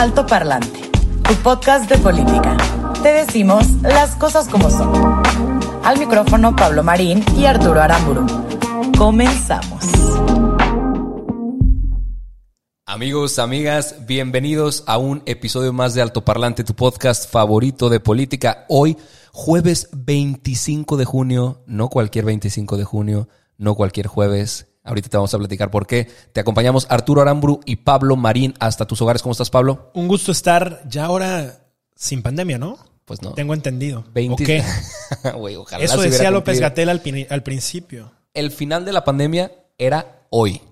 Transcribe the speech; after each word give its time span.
Alto 0.00 0.26
Parlante, 0.26 0.80
tu 1.28 1.34
podcast 1.42 1.86
de 1.90 1.98
política. 1.98 2.56
Te 3.02 3.12
decimos 3.12 3.70
las 3.82 4.16
cosas 4.16 4.48
como 4.48 4.70
son. 4.70 5.22
Al 5.84 5.98
micrófono 5.98 6.56
Pablo 6.56 6.82
Marín 6.82 7.22
y 7.36 7.44
Arturo 7.44 7.82
Aramburu. 7.82 8.24
Comenzamos. 8.96 9.84
Amigos, 12.86 13.38
amigas, 13.38 14.06
bienvenidos 14.06 14.84
a 14.86 14.96
un 14.96 15.22
episodio 15.26 15.74
más 15.74 15.92
de 15.92 16.00
Alto 16.00 16.24
Parlante, 16.24 16.64
tu 16.64 16.74
podcast 16.74 17.30
favorito 17.30 17.90
de 17.90 18.00
política. 18.00 18.64
Hoy, 18.70 18.96
jueves 19.32 19.90
25 19.92 20.96
de 20.96 21.04
junio, 21.04 21.62
no 21.66 21.90
cualquier 21.90 22.24
25 22.24 22.78
de 22.78 22.84
junio, 22.84 23.28
no 23.58 23.74
cualquier 23.74 24.06
jueves. 24.06 24.69
Ahorita 24.82 25.08
te 25.08 25.16
vamos 25.16 25.32
a 25.34 25.38
platicar 25.38 25.70
por 25.70 25.86
qué. 25.86 26.08
Te 26.32 26.40
acompañamos 26.40 26.86
Arturo 26.88 27.20
Aramburu 27.20 27.60
y 27.64 27.76
Pablo 27.76 28.16
Marín 28.16 28.54
hasta 28.60 28.86
tus 28.86 29.00
hogares. 29.02 29.22
¿Cómo 29.22 29.32
estás, 29.32 29.50
Pablo? 29.50 29.90
Un 29.94 30.08
gusto 30.08 30.32
estar 30.32 30.82
ya 30.88 31.04
ahora 31.04 31.64
sin 31.94 32.22
pandemia, 32.22 32.58
¿no? 32.58 32.78
Pues 33.04 33.22
no. 33.22 33.32
Tengo 33.32 33.54
entendido. 33.54 34.04
20 34.14 34.32
¿O 34.32 34.46
qué? 34.46 34.64
Güey, 35.36 35.56
ojalá 35.56 35.84
Eso 35.84 36.00
decía 36.00 36.30
López. 36.30 36.60
Gatel 36.60 36.88
al, 36.88 37.02
al 37.28 37.42
principio. 37.42 38.12
El 38.32 38.50
final 38.50 38.84
de 38.84 38.92
la 38.92 39.04
pandemia 39.04 39.52
era 39.76 40.26
hoy. 40.30 40.62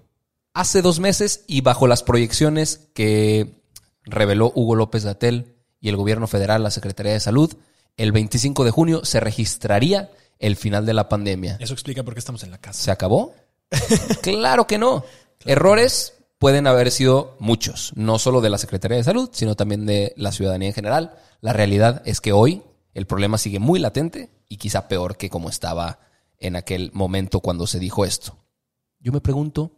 Hace 0.54 0.82
dos 0.82 1.00
meses 1.00 1.44
y 1.46 1.60
bajo 1.60 1.86
las 1.86 2.02
proyecciones 2.02 2.88
que 2.94 3.60
reveló 4.04 4.52
Hugo 4.54 4.74
López 4.74 5.04
Gatel 5.04 5.56
y 5.80 5.88
el 5.88 5.96
gobierno 5.96 6.26
federal, 6.26 6.62
la 6.62 6.70
Secretaría 6.70 7.12
de 7.12 7.20
Salud, 7.20 7.54
el 7.96 8.12
25 8.12 8.64
de 8.64 8.70
junio 8.70 9.04
se 9.04 9.20
registraría 9.20 10.10
el 10.38 10.56
final 10.56 10.86
de 10.86 10.94
la 10.94 11.08
pandemia. 11.08 11.56
Eso 11.60 11.74
explica 11.74 12.02
por 12.02 12.14
qué 12.14 12.20
estamos 12.20 12.42
en 12.42 12.50
la 12.50 12.58
casa. 12.58 12.82
¿Se 12.82 12.90
acabó? 12.90 13.34
Claro 14.22 14.66
que 14.66 14.78
no. 14.78 15.04
Errores 15.44 16.14
pueden 16.38 16.66
haber 16.66 16.90
sido 16.90 17.36
muchos, 17.40 17.92
no 17.96 18.18
solo 18.18 18.40
de 18.40 18.50
la 18.50 18.58
Secretaría 18.58 18.96
de 18.96 19.04
Salud, 19.04 19.28
sino 19.32 19.56
también 19.56 19.86
de 19.86 20.12
la 20.16 20.32
ciudadanía 20.32 20.68
en 20.68 20.74
general. 20.74 21.16
La 21.40 21.52
realidad 21.52 22.02
es 22.04 22.20
que 22.20 22.32
hoy 22.32 22.62
el 22.94 23.06
problema 23.06 23.38
sigue 23.38 23.58
muy 23.58 23.78
latente 23.78 24.30
y 24.48 24.56
quizá 24.56 24.88
peor 24.88 25.16
que 25.16 25.30
como 25.30 25.48
estaba 25.48 26.00
en 26.38 26.56
aquel 26.56 26.90
momento 26.94 27.40
cuando 27.40 27.66
se 27.66 27.78
dijo 27.78 28.04
esto. 28.04 28.36
Yo 29.00 29.12
me 29.12 29.20
pregunto, 29.20 29.72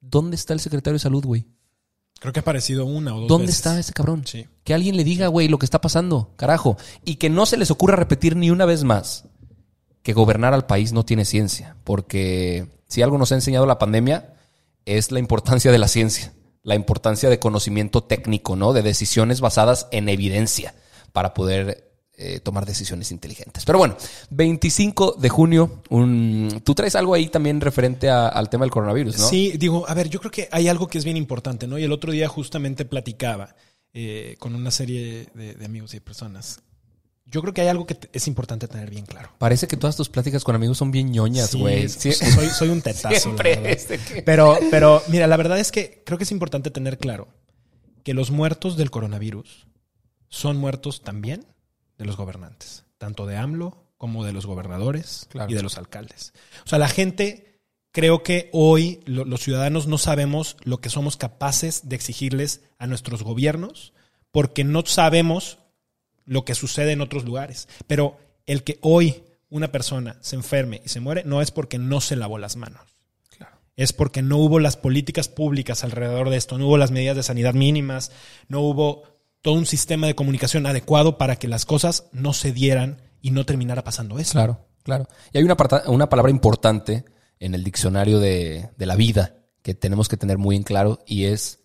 ¿dónde 0.00 0.36
está 0.36 0.52
el 0.52 0.60
secretario 0.60 0.94
de 0.94 1.00
Salud, 1.00 1.24
güey? 1.24 1.46
Creo 2.20 2.32
que 2.32 2.38
ha 2.38 2.42
aparecido 2.42 2.86
una 2.86 3.16
o 3.16 3.20
dos 3.20 3.28
¿Dónde 3.28 3.46
veces. 3.46 3.56
está 3.58 3.78
ese 3.78 3.92
cabrón? 3.92 4.24
Sí. 4.26 4.46
Que 4.62 4.74
alguien 4.74 4.96
le 4.96 5.02
diga, 5.02 5.26
güey, 5.26 5.48
lo 5.48 5.58
que 5.58 5.66
está 5.66 5.80
pasando, 5.80 6.32
carajo. 6.36 6.76
Y 7.04 7.16
que 7.16 7.28
no 7.28 7.46
se 7.46 7.56
les 7.56 7.70
ocurra 7.70 7.96
repetir 7.96 8.36
ni 8.36 8.50
una 8.50 8.64
vez 8.64 8.84
más 8.84 9.24
que 10.02 10.12
gobernar 10.12 10.54
al 10.54 10.66
país 10.66 10.92
no 10.92 11.04
tiene 11.04 11.24
ciencia. 11.24 11.76
Porque 11.84 12.66
si 12.88 13.02
algo 13.02 13.18
nos 13.18 13.32
ha 13.32 13.36
enseñado 13.36 13.66
la 13.66 13.78
pandemia 13.78 14.34
es 14.84 15.12
la 15.12 15.18
importancia 15.18 15.70
de 15.72 15.78
la 15.78 15.88
ciencia, 15.88 16.32
la 16.62 16.74
importancia 16.74 17.28
de 17.30 17.38
conocimiento 17.38 18.02
técnico, 18.02 18.56
¿no? 18.56 18.72
De 18.72 18.82
decisiones 18.82 19.40
basadas 19.40 19.86
en 19.92 20.08
evidencia 20.08 20.74
para 21.12 21.34
poder 21.34 21.88
eh, 22.16 22.40
tomar 22.40 22.66
decisiones 22.66 23.10
inteligentes. 23.10 23.64
Pero 23.64 23.78
bueno, 23.78 23.96
25 24.30 25.12
de 25.18 25.28
junio, 25.28 25.82
un- 25.88 26.60
tú 26.64 26.74
traes 26.74 26.94
algo 26.94 27.14
ahí 27.14 27.28
también 27.28 27.60
referente 27.60 28.10
al 28.10 28.48
tema 28.50 28.64
del 28.64 28.70
coronavirus, 28.70 29.18
¿no? 29.18 29.28
Sí, 29.28 29.52
digo, 29.56 29.88
a 29.88 29.94
ver, 29.94 30.08
yo 30.08 30.18
creo 30.20 30.30
que 30.30 30.48
hay 30.52 30.68
algo 30.68 30.88
que 30.88 30.98
es 30.98 31.04
bien 31.04 31.16
importante, 31.16 31.66
¿no? 31.66 31.78
Y 31.78 31.84
el 31.84 31.92
otro 31.92 32.12
día 32.12 32.28
justamente 32.28 32.84
platicaba 32.84 33.54
eh, 33.94 34.36
con 34.38 34.54
una 34.54 34.70
serie 34.70 35.28
de, 35.34 35.54
de 35.54 35.64
amigos 35.64 35.94
y 35.94 36.00
personas. 36.00 36.60
Yo 37.32 37.40
creo 37.40 37.52
que 37.54 37.62
hay 37.62 37.68
algo 37.68 37.86
que 37.86 37.96
es 38.12 38.28
importante 38.28 38.68
tener 38.68 38.90
bien 38.90 39.06
claro. 39.06 39.30
Parece 39.38 39.66
que 39.66 39.76
todas 39.76 39.96
tus 39.96 40.08
pláticas 40.08 40.44
con 40.44 40.54
amigos 40.54 40.78
son 40.78 40.90
bien 40.92 41.10
ñoñas, 41.10 41.54
güey. 41.54 41.88
Sí. 41.88 42.12
soy, 42.12 42.48
soy 42.50 42.68
un 42.68 42.80
tetazo. 42.82 43.18
Siempre 43.18 43.56
verdad. 43.56 43.70
es 43.72 43.88
de 43.88 43.98
que- 43.98 44.22
Pero, 44.22 44.56
pero, 44.70 45.02
mira, 45.08 45.26
la 45.26 45.36
verdad 45.36 45.58
es 45.58 45.72
que 45.72 46.02
creo 46.06 46.18
que 46.18 46.24
es 46.24 46.30
importante 46.30 46.70
tener 46.70 46.98
claro 46.98 47.28
que 48.04 48.14
los 48.14 48.30
muertos 48.30 48.76
del 48.76 48.90
coronavirus 48.90 49.66
son 50.28 50.56
muertos 50.58 51.02
también 51.02 51.46
de 51.98 52.04
los 52.04 52.16
gobernantes, 52.16 52.84
tanto 52.98 53.26
de 53.26 53.36
AMLO 53.36 53.82
como 53.96 54.24
de 54.24 54.32
los 54.32 54.46
gobernadores 54.46 55.26
Claro. 55.30 55.50
y 55.50 55.54
de 55.54 55.62
los 55.62 55.78
alcaldes. 55.78 56.32
O 56.64 56.68
sea, 56.68 56.78
la 56.78 56.88
gente, 56.88 57.60
creo 57.92 58.22
que 58.22 58.50
hoy 58.52 59.00
lo- 59.04 59.24
los 59.24 59.40
ciudadanos 59.42 59.86
no 59.86 59.98
sabemos 59.98 60.56
lo 60.64 60.80
que 60.80 60.90
somos 60.90 61.16
capaces 61.16 61.88
de 61.88 61.96
exigirles 61.96 62.62
a 62.78 62.86
nuestros 62.86 63.22
gobiernos 63.22 63.92
porque 64.32 64.64
no 64.64 64.84
sabemos 64.86 65.58
lo 66.24 66.44
que 66.44 66.54
sucede 66.54 66.92
en 66.92 67.00
otros 67.00 67.24
lugares. 67.24 67.68
Pero 67.86 68.16
el 68.46 68.62
que 68.62 68.78
hoy 68.82 69.22
una 69.50 69.70
persona 69.70 70.16
se 70.20 70.36
enferme 70.36 70.82
y 70.84 70.88
se 70.88 71.00
muere 71.00 71.24
no 71.24 71.42
es 71.42 71.50
porque 71.50 71.78
no 71.78 72.00
se 72.00 72.16
lavó 72.16 72.38
las 72.38 72.56
manos 72.56 72.92
es 73.76 73.92
porque 73.92 74.22
no 74.22 74.38
hubo 74.38 74.60
las 74.60 74.76
políticas 74.76 75.28
públicas 75.28 75.84
alrededor 75.84 76.30
de 76.30 76.36
esto, 76.36 76.58
no 76.58 76.66
hubo 76.66 76.76
las 76.76 76.90
medidas 76.90 77.16
de 77.16 77.22
sanidad 77.22 77.54
mínimas, 77.54 78.12
no 78.48 78.60
hubo 78.60 79.04
todo 79.40 79.54
un 79.54 79.66
sistema 79.66 80.06
de 80.06 80.14
comunicación 80.14 80.66
adecuado 80.66 81.18
para 81.18 81.36
que 81.36 81.48
las 81.48 81.64
cosas 81.64 82.04
no 82.12 82.32
se 82.32 82.52
dieran 82.52 83.00
y 83.20 83.30
no 83.30 83.44
terminara 83.44 83.82
pasando 83.82 84.18
eso. 84.18 84.32
Claro, 84.32 84.66
claro. 84.82 85.08
Y 85.32 85.38
hay 85.38 85.44
una, 85.44 85.56
una 85.86 86.08
palabra 86.08 86.30
importante 86.30 87.04
en 87.40 87.54
el 87.54 87.64
diccionario 87.64 88.20
de, 88.20 88.70
de 88.76 88.86
la 88.86 88.94
vida 88.94 89.36
que 89.62 89.74
tenemos 89.74 90.08
que 90.08 90.16
tener 90.16 90.38
muy 90.38 90.56
en 90.56 90.62
claro 90.62 91.00
y 91.06 91.24
es 91.24 91.60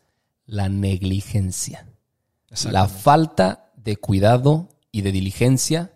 la 0.46 0.69
negligencia. 0.69 1.88
La 2.72 2.88
falta 2.88 3.66
de 3.88 3.96
cuidado 3.96 4.68
y 4.92 5.00
de 5.00 5.14
diligencia 5.14 5.94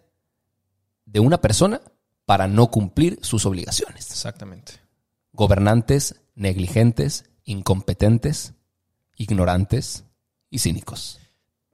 de 1.05 1.19
una 1.19 1.41
persona 1.41 1.81
para 2.25 2.47
no 2.47 2.71
cumplir 2.71 3.19
sus 3.21 3.45
obligaciones. 3.45 4.09
Exactamente. 4.11 4.75
Gobernantes 5.33 6.15
negligentes, 6.33 7.25
incompetentes, 7.43 8.53
ignorantes 9.17 10.05
y 10.49 10.59
cínicos. 10.59 11.19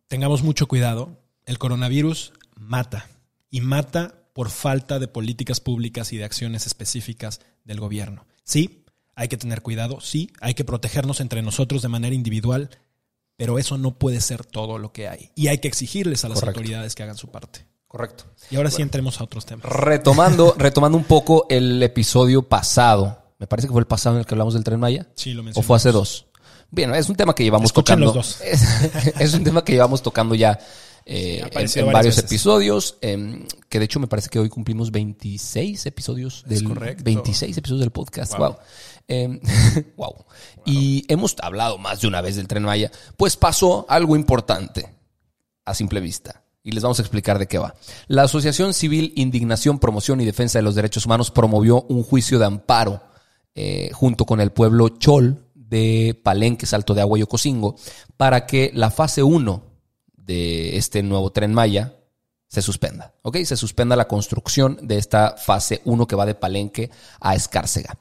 Tengamos 0.07 0.41
mucho 0.41 0.67
cuidado. 0.67 1.21
El 1.45 1.59
coronavirus 1.59 2.33
mata 2.55 3.07
y 3.51 3.61
mata 3.61 4.15
por 4.33 4.49
falta 4.49 4.97
de 4.97 5.07
políticas 5.07 5.59
públicas 5.59 6.13
y 6.13 6.17
de 6.17 6.23
acciones 6.23 6.65
específicas 6.65 7.41
del 7.63 7.79
gobierno. 7.79 8.25
Sí, 8.43 8.85
hay 9.13 9.27
que 9.27 9.37
tener 9.37 9.61
cuidado, 9.61 10.01
sí, 10.01 10.31
hay 10.41 10.55
que 10.55 10.65
protegernos 10.65 11.21
entre 11.21 11.43
nosotros 11.43 11.83
de 11.83 11.89
manera 11.89 12.15
individual, 12.15 12.71
pero 13.37 13.57
eso 13.59 13.77
no 13.77 13.97
puede 13.97 14.19
ser 14.19 14.45
todo 14.45 14.77
lo 14.77 14.91
que 14.91 15.07
hay. 15.07 15.31
Y 15.35 15.47
hay 15.47 15.59
que 15.59 15.67
exigirles 15.67 16.25
a 16.25 16.29
las 16.29 16.39
Correcto. 16.39 16.59
autoridades 16.59 16.95
que 16.95 17.03
hagan 17.03 17.15
su 17.17 17.29
parte. 17.29 17.65
Correcto. 17.87 18.25
Y 18.51 18.57
ahora 18.57 18.69
sí 18.69 18.81
entremos 18.81 19.21
a 19.21 19.23
otros 19.23 19.45
temas. 19.45 19.65
Retomando, 19.65 20.53
retomando 20.57 20.97
un 20.97 21.05
poco 21.05 21.45
el 21.49 21.81
episodio 21.81 22.43
pasado. 22.43 23.23
Me 23.39 23.47
parece 23.47 23.67
que 23.67 23.71
fue 23.71 23.79
el 23.81 23.87
pasado 23.87 24.15
en 24.15 24.19
el 24.21 24.25
que 24.25 24.33
hablamos 24.33 24.55
del 24.55 24.63
Tren 24.65 24.79
Maya. 24.79 25.07
Sí, 25.15 25.33
lo 25.33 25.41
¿O 25.41 25.43
mencionamos. 25.45 25.65
fue 25.67 25.77
hace 25.77 25.91
dos? 25.91 26.25
Bien, 26.69 26.93
es 26.95 27.07
un 27.07 27.15
tema 27.15 27.33
que 27.33 27.43
llevamos 27.43 27.67
Escuchen 27.67 27.99
tocando. 27.99 28.05
los 28.13 28.39
dos. 28.39 28.41
Es, 28.43 29.21
es 29.21 29.33
un 29.33 29.43
tema 29.45 29.63
que 29.63 29.71
llevamos 29.71 30.01
tocando 30.03 30.35
ya 30.35 30.59
eh, 31.05 31.41
Sí, 31.67 31.79
en, 31.79 31.85
varios 31.93 32.15
veces. 32.17 32.25
episodios. 32.29 32.97
em, 32.99 33.45
que 33.69 33.79
de 33.79 33.85
hecho 33.85 34.01
me 34.01 34.07
parece 34.07 34.27
que 34.29 34.39
hoy 34.39 34.49
cumplimos 34.49 34.91
26 34.91 35.85
episodios 35.85 36.43
Es 36.49 36.59
del 36.59 36.63
correcto. 36.67 37.03
26 37.05 37.57
episodios 37.57 37.79
del 37.81 37.91
podcast. 37.91 38.33
Wow. 38.37 38.47
Wow. 38.49 38.57
Em, 39.07 39.39
wow. 39.97 40.25
Y 40.65 41.05
hemos 41.07 41.35
hablado 41.41 41.77
más 41.77 42.01
de 42.01 42.07
una 42.07 42.21
vez 42.21 42.35
del 42.35 42.47
Tren 42.47 42.63
Maya. 42.63 42.91
Pues 43.15 43.37
pasó 43.37 43.85
algo 43.89 44.15
importante 44.15 44.93
a 45.65 45.73
simple 45.73 45.99
vista. 45.99 46.43
Y 46.63 46.71
les 46.71 46.83
vamos 46.83 46.99
a 46.99 47.01
explicar 47.01 47.39
de 47.39 47.47
qué 47.47 47.57
va. 47.57 47.75
La 48.07 48.23
Asociación 48.23 48.73
Civil 48.73 49.13
Indignación, 49.15 49.79
Promoción 49.79 50.19
y 50.19 50.25
Defensa 50.25 50.59
de 50.59 50.63
los 50.63 50.75
Derechos 50.75 51.05
Humanos 51.05 51.31
promovió 51.31 51.83
un 51.83 52.03
juicio 52.03 52.39
de 52.39 52.45
amparo 52.45 53.01
eh, 53.55 53.89
junto 53.93 54.25
con 54.25 54.41
el 54.41 54.51
pueblo 54.51 54.89
Chol 54.89 55.45
de 55.55 56.19
Palenque, 56.23 56.65
Salto 56.65 56.93
de 56.93 57.01
Agua 57.01 57.19
y 57.19 57.23
Ocosingo 57.23 57.75
para 58.17 58.45
que 58.45 58.71
la 58.73 58.91
fase 58.91 59.23
1 59.23 59.63
de 60.15 60.77
este 60.77 61.03
nuevo 61.03 61.31
tren 61.31 61.53
Maya 61.53 61.95
se 62.47 62.61
suspenda. 62.61 63.13
¿Ok? 63.21 63.37
Se 63.45 63.57
suspenda 63.57 63.95
la 63.95 64.07
construcción 64.07 64.77
de 64.81 64.97
esta 64.97 65.35
fase 65.37 65.81
1 65.85 66.07
que 66.07 66.15
va 66.15 66.25
de 66.25 66.35
Palenque 66.35 66.91
a 67.19 67.35
Escárcega. 67.35 67.97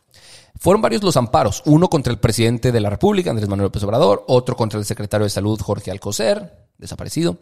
Fueron 0.58 0.82
varios 0.82 1.02
los 1.02 1.16
amparos, 1.16 1.62
uno 1.66 1.88
contra 1.88 2.12
el 2.12 2.18
presidente 2.18 2.72
de 2.72 2.80
la 2.80 2.90
República, 2.90 3.30
Andrés 3.30 3.48
Manuel 3.48 3.66
López 3.66 3.82
Obrador, 3.82 4.24
otro 4.28 4.56
contra 4.56 4.78
el 4.78 4.84
secretario 4.84 5.24
de 5.24 5.30
Salud, 5.30 5.60
Jorge 5.60 5.90
Alcocer, 5.90 6.68
desaparecido. 6.78 7.38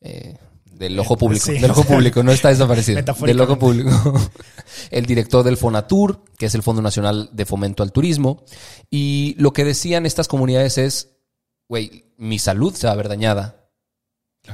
Eh, 0.00 0.36
del 0.64 0.96
ojo 1.00 1.16
público, 1.16 1.46
Sí. 1.46 1.58
del 1.58 1.72
ojo 1.72 1.82
público, 1.82 2.22
no 2.22 2.30
está 2.30 2.50
desaparecido, 2.50 3.02
del 3.26 3.40
ojo 3.40 3.58
público. 3.58 3.90
El 4.90 5.06
director 5.06 5.42
del 5.44 5.56
Fonatur, 5.56 6.22
que 6.38 6.46
es 6.46 6.54
el 6.54 6.62
Fondo 6.62 6.80
Nacional 6.82 7.30
de 7.32 7.46
Fomento 7.46 7.82
al 7.82 7.90
Turismo, 7.90 8.44
y 8.90 9.34
lo 9.38 9.52
que 9.52 9.64
decían 9.64 10.06
estas 10.06 10.28
comunidades 10.28 10.78
es, 10.78 11.16
güey, 11.68 12.04
mi 12.16 12.38
salud 12.38 12.72
se 12.74 12.86
va 12.86 12.92
a 12.92 12.96
ver 12.96 13.08
dañada 13.08 13.70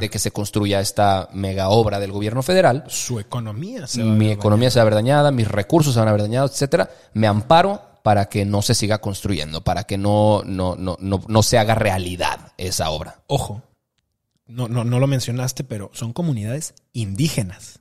de 0.00 0.08
que 0.08 0.19
se 0.19 0.31
construya 0.31 0.81
esta 0.81 1.28
mega 1.34 1.69
obra 1.69 2.00
del 2.00 2.10
gobierno 2.12 2.43
federal, 2.43 2.84
Su 2.88 3.20
economía 3.20 3.87
se 3.87 4.02
va 4.02 4.10
a 4.10 4.14
mi 4.14 4.28
ver 4.28 4.38
economía 4.38 4.70
se 4.70 4.78
va 4.78 4.82
a 4.82 4.84
ver 4.87 4.94
dañada, 4.94 5.31
mis 5.31 5.46
recursos 5.49 5.93
se 5.93 6.00
van 6.00 6.08
a 6.08 6.12
ver 6.12 6.22
dañados, 6.22 6.52
etcétera. 6.52 6.88
Me 7.12 7.26
amparo 7.26 7.82
para 8.04 8.26
que 8.26 8.44
no 8.44 8.60
se 8.60 8.74
siga 8.74 8.98
construyendo, 9.00 9.64
para 9.64 9.84
que 9.84 9.96
no, 9.96 10.42
no, 10.44 10.76
no, 10.76 10.98
no, 11.00 11.22
no 11.26 11.42
se 11.42 11.56
haga 11.56 11.74
realidad 11.74 12.52
esa 12.58 12.90
obra. 12.90 13.22
Ojo, 13.28 13.62
no, 14.46 14.68
no, 14.68 14.84
no 14.84 15.00
lo 15.00 15.06
mencionaste, 15.06 15.64
pero 15.64 15.90
son 15.94 16.12
comunidades 16.12 16.74
indígenas. 16.92 17.80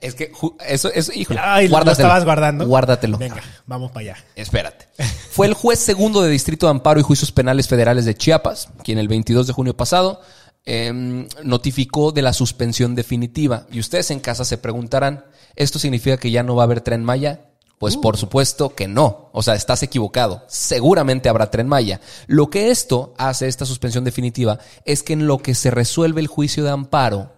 Es 0.00 0.14
que 0.14 0.30
eso, 0.68 0.92
eso, 0.92 1.12
híjole, 1.12 1.40
Ay, 1.42 1.66
lo 1.66 1.80
estabas 1.90 2.24
guardando. 2.24 2.64
Guárdatelo. 2.64 3.18
Venga, 3.18 3.42
vamos 3.66 3.90
para 3.90 4.02
allá. 4.02 4.24
Espérate. 4.36 4.86
Fue 5.32 5.48
el 5.48 5.54
juez 5.54 5.80
segundo 5.80 6.22
de 6.22 6.30
Distrito 6.30 6.66
de 6.66 6.70
Amparo 6.70 7.00
y 7.00 7.02
Juicios 7.02 7.32
Penales 7.32 7.66
Federales 7.66 8.04
de 8.04 8.14
Chiapas, 8.14 8.68
quien 8.84 8.98
el 8.98 9.08
22 9.08 9.48
de 9.48 9.52
junio 9.52 9.76
pasado 9.76 10.20
em, 10.64 11.26
notificó 11.42 12.12
de 12.12 12.22
la 12.22 12.32
suspensión 12.32 12.94
definitiva. 12.94 13.66
Y 13.72 13.80
ustedes 13.80 14.12
en 14.12 14.20
casa 14.20 14.44
se 14.44 14.58
preguntarán, 14.58 15.24
¿esto 15.56 15.80
significa 15.80 16.18
que 16.18 16.30
ya 16.30 16.44
no 16.44 16.54
va 16.54 16.62
a 16.62 16.66
haber 16.66 16.82
tren 16.82 17.02
Maya? 17.02 17.46
Pues 17.78 17.96
por 17.96 18.16
supuesto 18.16 18.74
que 18.74 18.88
no. 18.88 19.28
O 19.32 19.42
sea, 19.42 19.54
estás 19.54 19.82
equivocado. 19.82 20.42
Seguramente 20.48 21.28
habrá 21.28 21.50
tren 21.50 21.68
Maya. 21.68 22.00
Lo 22.26 22.48
que 22.48 22.70
esto 22.70 23.12
hace, 23.18 23.48
esta 23.48 23.66
suspensión 23.66 24.02
definitiva, 24.04 24.58
es 24.84 25.02
que 25.02 25.12
en 25.12 25.26
lo 25.26 25.38
que 25.38 25.54
se 25.54 25.70
resuelve 25.70 26.20
el 26.22 26.26
juicio 26.26 26.64
de 26.64 26.70
amparo, 26.70 27.32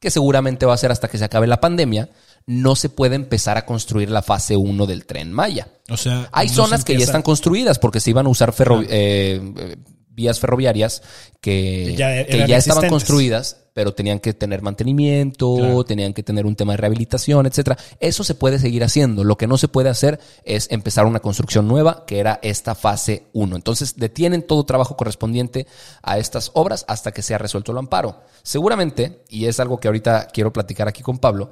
que 0.00 0.10
seguramente 0.10 0.66
va 0.66 0.74
a 0.74 0.78
ser 0.78 0.90
hasta 0.90 1.08
que 1.08 1.18
se 1.18 1.24
acabe 1.24 1.46
la 1.46 1.60
pandemia, 1.60 2.10
no 2.46 2.76
se 2.76 2.88
puede 2.88 3.14
empezar 3.16 3.56
a 3.58 3.64
construir 3.66 4.10
la 4.10 4.22
fase 4.22 4.56
1 4.56 4.86
del 4.86 5.06
tren 5.06 5.32
Maya. 5.32 5.68
O 5.88 5.96
sea, 5.96 6.28
Hay 6.32 6.48
no 6.48 6.54
zonas 6.54 6.80
se 6.80 6.86
que 6.86 6.92
ya 6.98 7.04
están 7.04 7.22
construidas 7.22 7.78
porque 7.78 8.00
se 8.00 8.10
iban 8.10 8.26
a 8.26 8.28
usar 8.28 8.52
ferro- 8.52 8.82
eh, 8.82 9.40
eh, 9.56 9.76
vías 10.16 10.40
ferroviarias 10.40 11.02
que, 11.40 11.94
Ya 11.94 12.26
que 12.26 12.48
ya 12.48 12.56
estaban 12.56 12.88
construidas, 12.88 13.58
pero 13.74 13.92
tenían 13.92 14.18
que 14.18 14.32
tener 14.32 14.62
mantenimiento, 14.62 15.56
Claro. 15.56 15.84
tenían 15.84 16.14
que 16.14 16.22
tener 16.22 16.46
un 16.46 16.56
tema 16.56 16.72
de 16.72 16.78
rehabilitación, 16.78 17.46
etcétera. 17.46 17.76
Eso 18.00 18.24
se 18.24 18.34
puede 18.34 18.58
seguir 18.58 18.82
haciendo. 18.82 19.22
Lo 19.22 19.36
que 19.36 19.46
no 19.46 19.58
se 19.58 19.68
puede 19.68 19.90
hacer 19.90 20.18
es 20.44 20.66
empezar 20.70 21.04
una 21.04 21.20
construcción 21.20 21.68
nueva, 21.68 22.04
que 22.06 22.18
era 22.18 22.40
esta 22.42 22.74
fase 22.74 23.26
1. 23.34 23.54
Entonces, 23.54 23.96
detienen 23.96 24.46
todo 24.46 24.64
trabajo 24.64 24.96
correspondiente 24.96 25.66
a 26.02 26.18
estas 26.18 26.50
obras 26.54 26.86
hasta 26.88 27.12
que 27.12 27.20
sea 27.22 27.36
resuelto 27.36 27.72
el 27.72 27.78
amparo. 27.78 28.22
Seguramente, 28.42 29.22
y 29.28 29.44
es 29.44 29.60
algo 29.60 29.78
que 29.78 29.88
ahorita 29.88 30.28
quiero 30.32 30.52
platicar 30.52 30.88
aquí 30.88 31.02
con 31.02 31.18
Pablo, 31.18 31.50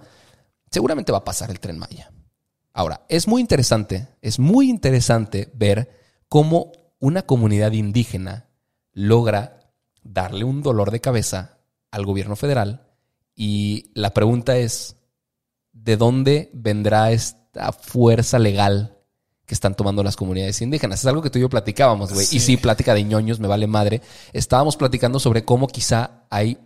seguramente 0.71 1.13
va 1.13 1.19
a 1.19 1.25
pasar 1.25 1.51
el 1.51 1.61
tren 1.61 1.79
Maya. 1.79 2.11
Ahora, 2.73 3.05
es 3.11 3.29
muy 3.29 3.43
interesante, 3.43 4.09
es 4.23 4.39
muy 4.39 4.71
interesante 4.71 5.51
ver 5.55 5.91
cómo 6.29 6.73
una 6.99 7.23
comunidad 7.23 7.73
indígena 7.73 8.49
logra 8.95 9.61
darle 10.03 10.45
un 10.45 10.63
dolor 10.63 10.91
de 10.91 11.01
cabeza 11.01 11.59
al 11.91 12.07
gobierno 12.07 12.37
federal 12.37 12.85
y 13.37 13.91
la 13.95 14.15
pregunta 14.15 14.57
es, 14.57 14.97
¿de 15.73 15.97
dónde 15.97 16.51
vendrá 16.53 17.11
esta 17.11 17.73
fuerza 17.73 18.39
legal 18.39 18.99
que 19.45 19.55
están 19.55 19.75
tomando 19.75 20.03
las 20.03 20.17
comunidades 20.17 20.63
indígenas? 20.63 21.01
Es 21.01 21.07
algo 21.07 21.23
que 21.23 21.31
tú 21.31 21.39
y 21.39 21.43
yo 21.43 21.49
platicábamos, 21.49 22.13
güey. 22.13 22.27
Sí. 22.27 22.37
Y 22.37 22.41
sí, 22.41 22.57
plática 22.57 22.95
de 22.95 23.05
ñoños, 23.05 23.41
me 23.41 23.49
vale 23.49 23.67
madre. 23.67 24.01
Estábamos 24.33 24.77
platicando 24.77 25.19
sobre 25.19 25.45
cómo 25.45 25.67
quizá 25.67 26.25
hay 26.31 26.59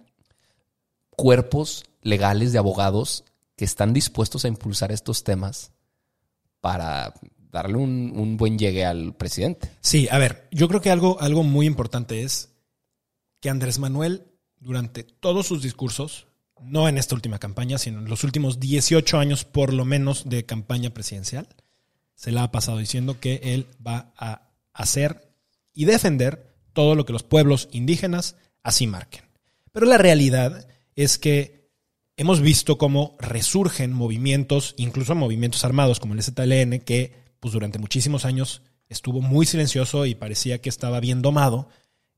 cuerpos 1.10 1.84
legales 2.02 2.52
de 2.52 2.58
abogados 2.58 3.24
que 3.56 3.64
están 3.64 3.92
dispuestos 3.92 4.44
a 4.44 4.48
impulsar 4.48 4.92
estos 4.92 5.24
temas 5.24 5.72
para 6.60 7.14
darle 7.50 7.76
un, 7.76 8.12
un 8.14 8.36
buen 8.36 8.58
llegue 8.58 8.84
al 8.84 9.14
presidente. 9.14 9.70
Sí, 9.80 10.08
a 10.10 10.18
ver, 10.18 10.48
yo 10.50 10.68
creo 10.68 10.80
que 10.80 10.90
algo, 10.90 11.20
algo 11.20 11.42
muy 11.42 11.66
importante 11.66 12.22
es 12.22 12.50
que 13.40 13.50
Andrés 13.50 13.78
Manuel, 13.78 14.26
durante 14.60 15.04
todos 15.04 15.46
sus 15.46 15.62
discursos, 15.62 16.26
no 16.60 16.88
en 16.88 16.98
esta 16.98 17.14
última 17.14 17.38
campaña, 17.38 17.78
sino 17.78 17.98
en 17.98 18.08
los 18.08 18.24
últimos 18.24 18.60
18 18.60 19.18
años 19.18 19.44
por 19.44 19.72
lo 19.72 19.84
menos 19.84 20.28
de 20.28 20.44
campaña 20.44 20.90
presidencial, 20.90 21.48
se 22.14 22.32
la 22.32 22.42
ha 22.42 22.50
pasado 22.50 22.78
diciendo 22.78 23.20
que 23.20 23.40
él 23.44 23.66
va 23.84 24.12
a 24.16 24.50
hacer 24.72 25.32
y 25.72 25.84
defender 25.84 26.54
todo 26.72 26.94
lo 26.94 27.04
que 27.04 27.12
los 27.12 27.22
pueblos 27.22 27.68
indígenas 27.72 28.36
así 28.62 28.86
marquen. 28.86 29.24
Pero 29.72 29.86
la 29.86 29.98
realidad 29.98 30.66
es 30.96 31.18
que 31.18 31.70
hemos 32.16 32.40
visto 32.40 32.78
cómo 32.78 33.16
resurgen 33.20 33.92
movimientos, 33.92 34.74
incluso 34.76 35.14
movimientos 35.14 35.64
armados 35.64 36.00
como 36.00 36.14
el 36.14 36.22
ZLN, 36.22 36.80
que 36.80 37.27
pues 37.40 37.52
durante 37.52 37.78
muchísimos 37.78 38.24
años 38.24 38.62
estuvo 38.88 39.20
muy 39.20 39.46
silencioso 39.46 40.06
y 40.06 40.14
parecía 40.14 40.60
que 40.60 40.68
estaba 40.68 41.00
bien 41.00 41.22
domado, 41.22 41.68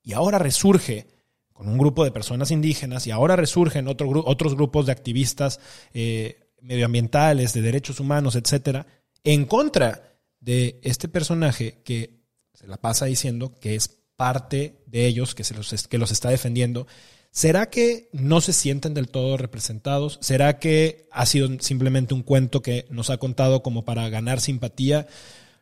y 0.03 0.13
ahora 0.13 0.39
resurge 0.39 1.09
con 1.53 1.69
un 1.69 1.79
grupo 1.79 2.05
de 2.05 2.11
personas 2.11 2.51
indígenas, 2.51 3.07
y 3.07 3.11
ahora 3.11 3.37
resurgen 3.37 3.89
otro 3.89 4.09
otros 4.25 4.55
grupos 4.55 4.87
de 4.87 4.93
activistas 4.93 5.61
eh, 5.93 6.41
medioambientales, 6.61 7.53
de 7.53 7.63
derechos 7.63 8.01
humanos, 8.01 8.37
etcétera, 8.37 8.87
en 9.25 9.45
contra 9.45 10.19
de 10.41 10.81
este 10.83 11.09
personaje 11.09 11.83
que 11.85 12.21
se 12.55 12.67
la 12.67 12.79
pasa 12.79 13.07
diciendo 13.07 13.55
que 13.61 13.75
es 13.75 14.01
parte 14.17 14.83
de 14.87 15.07
ellos, 15.07 15.35
que, 15.35 15.45
se 15.45 15.55
los, 15.55 15.89
que 15.89 15.99
los 15.99 16.11
está 16.11 16.29
defendiendo. 16.29 16.87
¿Será 17.31 17.71
que 17.71 18.09
no 18.13 18.41
se 18.41 18.53
sienten 18.53 18.93
del 18.93 19.09
todo 19.09 19.37
representados? 19.37 20.19
¿Será 20.21 20.59
que 20.59 21.07
ha 21.13 21.27
sido 21.27 21.49
simplemente 21.61 22.13
un 22.13 22.23
cuento 22.23 22.61
que 22.61 22.87
nos 22.91 23.09
ha 23.11 23.19
contado 23.19 23.63
como 23.63 23.85
para 23.85 24.09
ganar 24.09 24.41
simpatía? 24.41 25.07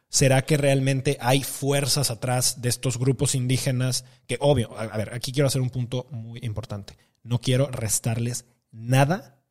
¿Será 0.09 0.43
que 0.43 0.57
realmente 0.57 1.19
hay 1.21 1.43
fuerzas 1.43 2.11
atrás 2.11 2.63
de 2.63 2.71
estos 2.71 2.99
grupos 2.99 3.35
indígenas? 3.35 4.07
Que 4.27 4.39
obvio, 4.41 4.71
a, 4.79 4.97
ver, 4.97 5.13
aquí 5.13 5.33
quiero 5.33 5.47
hacer 5.47 5.61
un 5.61 5.69
punto 5.69 6.07
muy 6.11 6.41
importante. 6.43 6.97
No 7.23 7.41
quiero 7.41 7.67
restarles 7.67 8.47
nada 8.71 9.43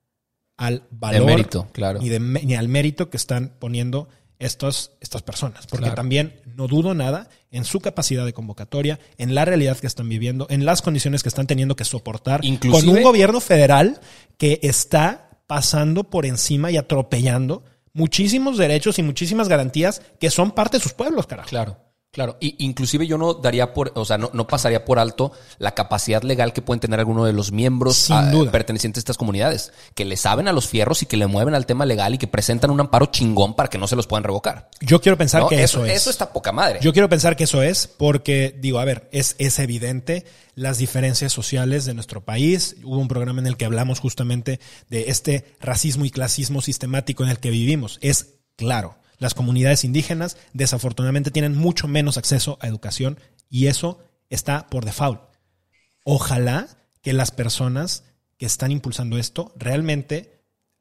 al 0.58 0.88
valor 0.90 1.28
mérito, 1.28 1.68
claro. 1.72 2.00
ni, 2.02 2.10
de 2.10 2.20
ni 2.20 2.56
al 2.56 2.68
mérito 2.68 3.12
que 3.12 3.18
están 3.18 3.54
poniendo 3.60 4.10
estos, 4.40 4.92
estas 5.02 5.22
personas. 5.24 5.66
Porque 5.68 5.84
Claro. 5.86 5.96
también 5.96 6.42
no 6.56 6.68
dudo 6.68 6.94
nada 6.94 7.30
en 7.52 7.66
su 7.66 7.80
capacidad 7.80 8.26
de 8.26 8.34
convocatoria, 8.34 9.00
en 9.18 9.34
la 9.36 9.46
realidad 9.46 9.78
que 9.78 9.88
están 9.88 10.08
viviendo, 10.10 10.48
en 10.50 10.66
las 10.66 10.82
condiciones 10.82 11.24
que 11.24 11.30
están 11.30 11.48
teniendo 11.48 11.76
que 11.76 11.86
soportar 11.86 12.44
Inclusive- 12.46 12.86
con 12.88 12.98
un 12.98 13.04
gobierno 13.04 13.40
federal 13.40 14.00
que 14.38 14.60
está 14.64 15.30
pasando 15.48 16.04
por 16.10 16.26
encima 16.26 16.72
y 16.72 16.78
atropellando 16.78 17.64
muchísimos 17.94 18.58
derechos 18.58 19.00
y 19.00 19.04
muchísimas 19.04 19.48
garantías 19.48 20.02
que 20.20 20.30
son 20.30 20.52
parte 20.52 20.78
de 20.78 20.84
sus 20.84 20.94
pueblos, 20.94 21.26
carajo. 21.26 21.50
Claro, 21.50 21.78
claro. 22.12 22.38
Y 22.40 22.56
inclusive 22.64 23.08
yo 23.08 23.18
no 23.18 23.34
daría 23.34 23.74
por, 23.74 23.92
o 23.96 24.06
sea, 24.06 24.18
no, 24.18 24.30
no 24.34 24.48
pasaría 24.48 24.86
por 24.86 25.00
alto 25.00 25.32
la 25.60 25.74
capacidad 25.74 26.22
legal 26.24 26.54
que 26.54 26.62
pueden 26.62 26.80
tener 26.80 27.00
algunos 27.00 27.26
de 27.26 27.34
los 27.34 27.52
miembros 27.52 28.10
ah, 28.12 28.32
pertenecientes 28.52 29.02
a 29.02 29.02
estas 29.02 29.18
comunidades, 29.18 29.72
que 29.96 30.06
le 30.06 30.18
saben 30.18 30.48
a 30.48 30.52
los 30.52 30.68
fierros 30.68 31.04
y 31.04 31.06
que 31.06 31.18
le 31.18 31.28
mueven 31.28 31.54
al 31.54 31.66
tema 31.66 31.86
legal 31.86 32.14
y 32.14 32.18
que 32.18 32.28
presentan 32.28 32.72
un 32.72 32.80
amparo 32.80 33.08
chingón 33.08 33.56
para 33.56 33.70
que 33.70 33.78
no 33.78 33.88
se 33.88 33.96
los 33.96 34.08
puedan 34.08 34.24
revocar. 34.24 34.70
Yo 34.82 35.02
quiero 35.02 35.18
pensar 35.18 35.42
¿no? 35.42 35.48
que 35.48 35.64
eso, 35.64 35.86
es. 35.86 35.94
Eso 35.94 36.10
está 36.10 36.32
poca 36.32 36.52
madre. 36.52 36.80
Yo 36.82 36.94
quiero 36.94 37.10
pensar 37.10 37.36
que 37.36 37.46
eso 37.46 37.62
es 37.62 37.88
porque, 37.88 38.56
digo, 38.60 38.80
a 38.80 38.86
ver, 38.86 39.10
es, 39.12 39.36
es 39.38 39.60
evidente 39.60 40.26
las 40.56 40.80
diferencias 40.80 41.32
sociales 41.32 41.86
de 41.86 41.94
nuestro 41.94 42.26
país. 42.26 42.78
Hubo 42.84 42.98
un 42.98 43.08
programa 43.08 43.40
en 43.40 43.48
el 43.48 43.58
que 43.58 43.66
hablamos 43.66 44.00
justamente 44.00 44.60
de 44.90 45.06
este 45.10 45.46
racismo 45.60 46.04
y 46.04 46.10
clasismo 46.10 46.62
sistemático 46.62 47.24
en 47.24 47.30
el 47.30 47.40
que 47.40 47.52
vivimos. 47.52 48.00
Es 48.02 48.38
claro, 48.56 48.98
las 49.20 49.34
comunidades 49.34 49.84
indígenas 49.84 50.38
desafortunadamente 50.54 51.32
tienen 51.32 51.56
mucho 51.58 51.88
menos 51.88 52.18
acceso 52.18 52.58
a 52.62 52.68
educación 52.68 53.20
y 53.50 53.68
eso 53.68 54.00
está 54.30 54.68
por 54.68 54.86
default. 54.86 55.22
Ojalá 56.04 56.68
que 57.02 57.14
las 57.14 57.32
personas 57.32 58.04
que 58.38 58.46
están 58.46 58.72
impulsando 58.72 59.18
esto 59.18 59.54
realmente 59.58 60.36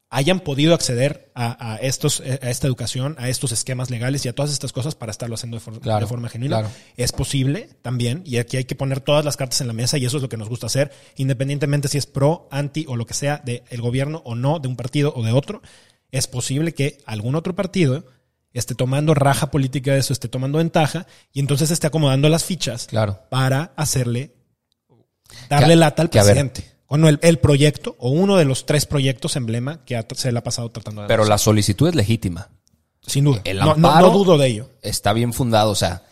hayan 0.09 0.39
podido 0.41 0.73
acceder 0.73 1.33
a, 1.35 1.73
a 1.75 1.77
estos, 1.79 2.21
a 2.21 2.49
esta 2.51 2.67
educación, 2.69 3.17
a 3.19 3.29
estos 3.29 3.51
esquemas 3.51 3.91
legales 3.91 4.25
y 4.25 4.29
a 4.29 4.33
todas 4.35 4.53
estas 4.53 4.73
cosas 4.73 4.95
para 4.95 5.11
estarlo 5.11 5.35
haciendo 5.35 5.57
de, 5.57 5.61
for- 5.61 5.81
Claro, 5.81 6.01
de 6.01 6.07
forma 6.07 6.29
genuina. 6.29 6.61
claro. 6.61 6.73
Es 6.97 7.11
posible 7.11 7.69
también, 7.83 8.23
y 8.25 8.37
aquí 8.37 8.57
hay 8.57 8.65
que 8.65 8.77
poner 8.77 9.01
todas 9.01 9.25
las 9.25 9.37
cartas 9.37 9.61
en 9.63 9.67
la 9.67 9.73
mesa, 9.73 9.99
y 9.99 10.05
eso 10.07 10.17
es 10.19 10.23
lo 10.23 10.29
que 10.29 10.37
nos 10.37 10.49
gusta 10.49 10.67
hacer, 10.67 10.93
independientemente 11.17 11.89
si 11.89 11.99
es 11.99 12.07
pro, 12.07 12.49
anti 12.53 12.85
o 12.89 12.95
lo 12.95 13.05
que 13.05 13.15
sea 13.15 13.43
del 13.45 13.81
gobierno 13.81 14.23
o 14.25 14.37
no, 14.37 14.61
de 14.61 14.69
un 14.69 14.77
partido 14.77 15.13
o 15.17 15.25
de 15.25 15.33
otro. 15.33 15.61
Es 16.13 16.29
posible 16.29 16.73
que 16.73 16.99
algún 17.05 17.35
otro 17.35 17.57
partido 17.57 18.05
esté 18.59 18.75
tomando 18.75 19.15
raja 19.15 19.51
política 19.51 19.93
de 19.93 19.99
eso, 20.01 20.13
esté 20.13 20.29
tomando 20.29 20.59
ventaja, 20.59 21.07
y 21.33 21.41
entonces 21.41 21.71
esté 21.71 21.87
acomodando 21.87 22.29
las 22.29 22.45
fichas 22.45 22.87
Claro. 22.87 23.21
para 23.31 23.73
hacerle 23.77 24.33
darle 25.49 25.69
Que- 25.69 25.77
lata 25.77 26.03
al 26.03 26.11
presidente. 26.11 26.73
Con 26.87 27.05
el, 27.05 27.19
el 27.23 27.39
proyecto 27.41 27.97
o 27.99 28.11
uno 28.11 28.37
de 28.37 28.45
los 28.45 28.65
tres 28.65 28.87
proyectos 28.87 29.35
emblema 29.35 29.85
que 29.85 29.97
ha- 29.97 30.07
se 30.15 30.31
le 30.31 30.39
ha 30.39 30.45
pasado 30.45 30.71
tratando 30.71 31.03
de 31.03 31.09
Pero 31.09 31.23
hacer. 31.23 31.31
la 31.31 31.39
solicitud 31.39 31.89
es 31.89 31.95
legítima. 31.95 32.49
sin 33.05 33.25
duda. 33.25 33.41
el 33.45 33.59
No, 33.59 33.75
no- 33.77 34.01
no 34.01 34.11
dudo 34.11 34.37
de 34.39 34.49
ello. 34.49 34.71
Está 34.83 35.13
bien 35.13 35.33
fundado, 35.33 35.71
o 35.71 35.75
sea, 35.77 36.03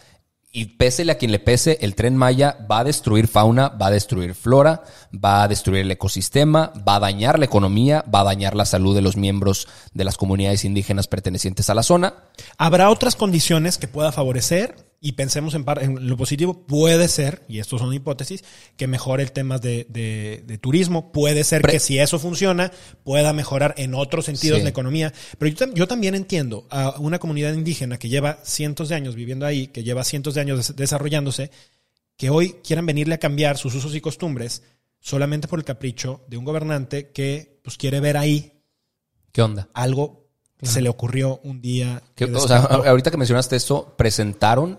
Y 0.56 0.66
pésele 0.76 1.10
a 1.10 1.18
quien 1.18 1.32
le 1.32 1.40
pese, 1.40 1.78
el 1.80 1.96
tren 1.96 2.16
Maya 2.16 2.56
va 2.70 2.78
a 2.78 2.84
destruir 2.84 3.26
fauna, 3.26 3.70
va 3.70 3.88
a 3.88 3.90
destruir 3.90 4.36
flora, 4.36 4.84
va 5.12 5.42
a 5.42 5.48
destruir 5.48 5.80
el 5.80 5.90
ecosistema, 5.90 6.72
va 6.88 6.94
a 6.94 7.00
dañar 7.00 7.40
la 7.40 7.44
economía, 7.46 8.04
va 8.14 8.20
a 8.20 8.24
dañar 8.24 8.54
la 8.54 8.64
salud 8.64 8.94
de 8.94 9.02
los 9.02 9.16
miembros 9.16 9.66
de 9.94 10.04
las 10.04 10.16
comunidades 10.16 10.64
indígenas 10.64 11.08
pertenecientes 11.08 11.68
a 11.70 11.74
la 11.74 11.82
zona. 11.82 12.14
Habrá 12.58 12.90
otras 12.90 13.16
condiciones 13.16 13.78
que 13.78 13.88
pueda 13.88 14.12
favorecer 14.12 14.76
y 15.00 15.12
pensemos 15.12 15.54
en, 15.54 15.64
en 15.80 16.08
lo 16.08 16.16
positivo. 16.16 16.66
Puede 16.66 17.08
ser, 17.08 17.44
y 17.48 17.58
esto 17.58 17.78
son 17.78 17.92
hipótesis, 17.92 18.42
que 18.76 18.86
mejore 18.86 19.22
el 19.22 19.32
tema 19.32 19.58
de, 19.58 19.86
de- 19.90 20.42
de 20.46 20.58
turismo. 20.58 21.12
Puede 21.12 21.44
ser 21.44 21.62
Pre- 21.62 21.72
que 21.72 21.80
si 21.80 21.98
eso 21.98 22.18
funciona, 22.18 22.70
pueda 23.02 23.32
mejorar 23.32 23.74
en 23.76 23.94
otros 23.94 24.24
sentidos 24.24 24.58
Sí. 24.58 24.62
la 24.64 24.70
economía. 24.70 25.12
Pero 25.38 25.50
yo, 25.54 25.66
tam- 25.66 25.74
yo 25.74 25.86
también 25.88 26.14
entiendo 26.14 26.66
a 26.70 26.94
una 27.00 27.18
comunidad 27.18 27.52
indígena 27.52 27.98
que 27.98 28.08
lleva 28.08 28.38
cientos 28.44 28.88
de 28.88 28.94
años 28.94 29.14
viviendo 29.14 29.44
ahí, 29.46 29.66
que 29.66 29.82
lleva 29.82 30.04
cientos 30.04 30.34
de 30.34 30.40
años 30.40 30.56
des- 30.68 30.76
desarrollándose, 30.76 31.50
que 32.16 32.30
hoy 32.30 32.54
quieran 32.64 32.86
venirle 32.86 33.16
a 33.16 33.18
cambiar 33.18 33.58
sus 33.58 33.74
usos 33.74 33.94
y 33.94 34.00
costumbres 34.00 34.62
solamente 35.00 35.48
por 35.48 35.58
el 35.58 35.64
capricho 35.66 36.24
de 36.28 36.38
un 36.38 36.44
gobernante 36.46 37.10
que 37.10 37.60
pues 37.62 37.76
quiere 37.76 38.00
ver 38.00 38.16
ahí 38.16 38.62
¿Qué 39.32 39.42
onda? 39.42 39.68
algo 39.74 40.23
se 40.64 40.80
le 40.80 40.88
ocurrió 40.88 41.40
un 41.44 41.60
día. 41.60 42.02
Que, 42.14 42.24
o 42.24 42.46
sea, 42.46 42.58
ahorita 42.58 43.10
que 43.10 43.16
mencionaste 43.16 43.56
esto, 43.56 43.94
presentaron 43.96 44.78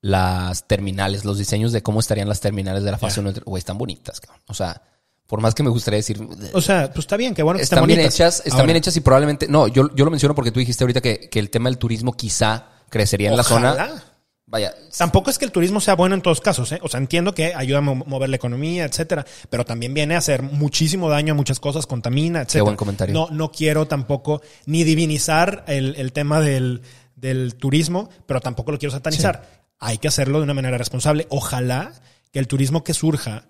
las 0.00 0.68
terminales, 0.68 1.24
los 1.24 1.38
diseños 1.38 1.72
de 1.72 1.82
cómo 1.82 2.00
estarían 2.00 2.28
las 2.28 2.40
terminales 2.40 2.84
de 2.84 2.90
la 2.90 2.98
fase 2.98 3.20
1. 3.20 3.32
Güey, 3.44 3.58
están 3.58 3.78
bonitas, 3.78 4.20
cabrón. 4.20 4.42
O 4.46 4.54
sea, 4.54 4.82
por 5.26 5.40
más 5.40 5.54
que 5.54 5.62
me 5.62 5.70
gustaría 5.70 5.98
decir... 5.98 6.24
O 6.52 6.60
sea, 6.60 6.88
pues 6.92 7.00
está 7.00 7.16
bien, 7.16 7.34
qué 7.34 7.42
bueno 7.42 7.58
que 7.58 7.64
están 7.64 7.78
están 7.78 7.86
bien 7.88 7.98
bonitas. 7.98 8.14
hechas, 8.14 8.38
están 8.38 8.52
Ahora, 8.52 8.66
bien 8.66 8.76
hechas 8.76 8.96
y 8.96 9.00
probablemente... 9.00 9.48
No, 9.48 9.66
yo, 9.66 9.92
yo 9.94 10.04
lo 10.04 10.10
menciono 10.10 10.34
porque 10.34 10.52
tú 10.52 10.60
dijiste 10.60 10.84
ahorita 10.84 11.00
que, 11.00 11.28
que 11.28 11.38
el 11.38 11.50
tema 11.50 11.68
del 11.68 11.78
turismo 11.78 12.12
quizá 12.12 12.68
crecería 12.88 13.30
en 13.30 13.36
la 13.36 13.42
zona. 13.42 14.04
Vaya, 14.48 14.74
Tampoco 14.96 15.28
es 15.28 15.38
que 15.38 15.44
el 15.44 15.50
turismo 15.50 15.80
sea 15.80 15.94
bueno 15.96 16.14
en 16.14 16.22
todos 16.22 16.40
casos, 16.40 16.70
¿eh? 16.70 16.78
O 16.82 16.88
sea, 16.88 16.98
entiendo 16.98 17.34
que 17.34 17.52
ayuda 17.52 17.78
a 17.78 17.80
mo- 17.80 17.96
mover 18.06 18.28
la 18.30 18.36
economía, 18.36 18.84
etcétera, 18.84 19.26
pero 19.50 19.64
también 19.64 19.92
viene 19.92 20.14
a 20.14 20.18
hacer 20.18 20.42
muchísimo 20.42 21.08
daño 21.08 21.32
a 21.32 21.36
muchas 21.36 21.58
cosas, 21.58 21.84
contamina, 21.86 22.42
etcétera. 22.42 22.62
buen 22.64 22.76
comentario. 22.76 23.12
No, 23.12 23.28
no 23.32 23.50
quiero 23.50 23.88
tampoco 23.88 24.42
ni 24.66 24.84
divinizar 24.84 25.64
el, 25.66 25.96
el 25.96 26.12
tema 26.12 26.40
del, 26.40 26.82
del 27.16 27.56
turismo, 27.56 28.08
pero 28.26 28.40
tampoco 28.40 28.70
lo 28.70 28.78
quiero 28.78 28.92
satanizar. 28.92 29.64
Hay 29.80 29.98
que 29.98 30.06
hacerlo 30.08 30.38
de 30.38 30.44
una 30.44 30.54
manera 30.54 30.78
responsable. 30.78 31.26
Ojalá 31.28 31.92
que 32.32 32.38
el 32.38 32.46
turismo 32.46 32.84
que 32.84 32.94
surja, 32.94 33.48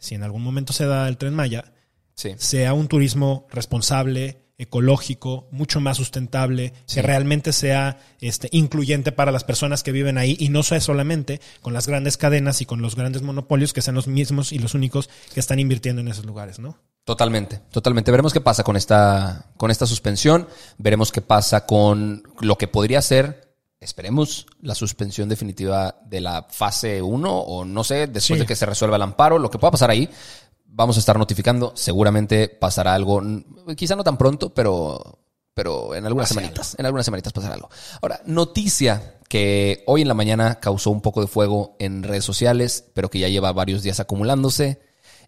si 0.00 0.14
en 0.14 0.22
algún 0.22 0.42
momento 0.42 0.72
se 0.72 0.86
da 0.86 1.08
el 1.08 1.18
tren 1.18 1.34
Maya, 1.34 1.72
sí. 2.14 2.32
sea 2.38 2.72
un 2.72 2.88
turismo 2.88 3.46
responsable, 3.50 4.38
ecológico, 4.58 5.48
mucho 5.50 5.80
más 5.80 5.96
sustentable, 5.96 6.72
que 6.92 7.00
realmente 7.00 7.52
sea 7.52 7.98
este, 8.20 8.48
incluyente 8.52 9.12
para 9.12 9.32
las 9.32 9.44
personas 9.44 9.82
que 9.82 9.92
viven 9.92 10.18
ahí 10.18 10.36
y 10.38 10.48
no 10.50 10.62
sea 10.62 10.80
solamente 10.80 11.40
con 11.62 11.72
las 11.72 11.86
grandes 11.86 12.16
cadenas 12.16 12.60
y 12.60 12.66
con 12.66 12.82
los 12.82 12.96
grandes 12.96 13.22
monopolios 13.22 13.72
que 13.72 13.82
sean 13.82 13.94
los 13.94 14.08
mismos 14.08 14.52
y 14.52 14.58
los 14.58 14.74
únicos 14.74 15.08
que 15.32 15.40
están 15.40 15.58
invirtiendo 15.60 16.02
en 16.02 16.08
esos 16.08 16.24
lugares, 16.26 16.58
¿no? 16.58 16.76
Totalmente, 17.04 17.60
totalmente. 17.70 18.10
Veremos 18.10 18.32
qué 18.34 18.40
pasa 18.42 18.62
con 18.64 18.76
esta, 18.76 19.46
con 19.56 19.70
esta 19.70 19.86
suspensión. 19.86 20.46
Veremos 20.76 21.10
qué 21.10 21.22
pasa 21.22 21.64
con 21.64 22.22
lo 22.40 22.58
que 22.58 22.68
podría 22.68 23.00
ser, 23.00 23.54
esperemos, 23.80 24.44
la 24.60 24.74
suspensión 24.74 25.28
definitiva 25.28 26.00
de 26.04 26.20
la 26.20 26.46
fase 26.50 27.00
1 27.00 27.32
o 27.32 27.64
no 27.64 27.84
sé, 27.84 28.08
después 28.08 28.24
Sí. 28.24 28.34
de 28.38 28.44
que 28.44 28.56
se 28.56 28.66
resuelva 28.66 28.96
el 28.96 29.02
amparo, 29.02 29.38
lo 29.38 29.50
que 29.50 29.58
pueda 29.58 29.70
pasar 29.70 29.88
ahí. 29.90 30.10
Vamos 30.68 30.96
a 30.96 31.00
estar 31.00 31.18
notificando. 31.18 31.72
Seguramente 31.74 32.48
pasará 32.48 32.94
algo, 32.94 33.20
quizá 33.76 33.96
no 33.96 34.04
tan 34.04 34.16
pronto, 34.16 34.54
pero, 34.54 35.18
pero 35.54 35.94
en 35.94 36.06
algunas 36.06 36.28
semanitas. 36.28 36.76
En 36.78 36.86
algunas 36.86 37.04
semanitas 37.04 37.32
pasará 37.32 37.54
algo. 37.54 37.68
Ahora, 38.00 38.20
noticia 38.26 39.16
que 39.28 39.82
hoy 39.86 40.02
en 40.02 40.08
la 40.08 40.14
mañana 40.14 40.60
causó 40.60 40.90
un 40.90 41.00
poco 41.00 41.20
de 41.20 41.26
fuego 41.26 41.74
en 41.78 42.02
redes 42.02 42.24
sociales, 42.24 42.84
pero 42.94 43.10
que 43.10 43.18
ya 43.18 43.28
lleva 43.28 43.52
varios 43.52 43.82
días 43.82 43.98
acumulándose. 44.00 44.80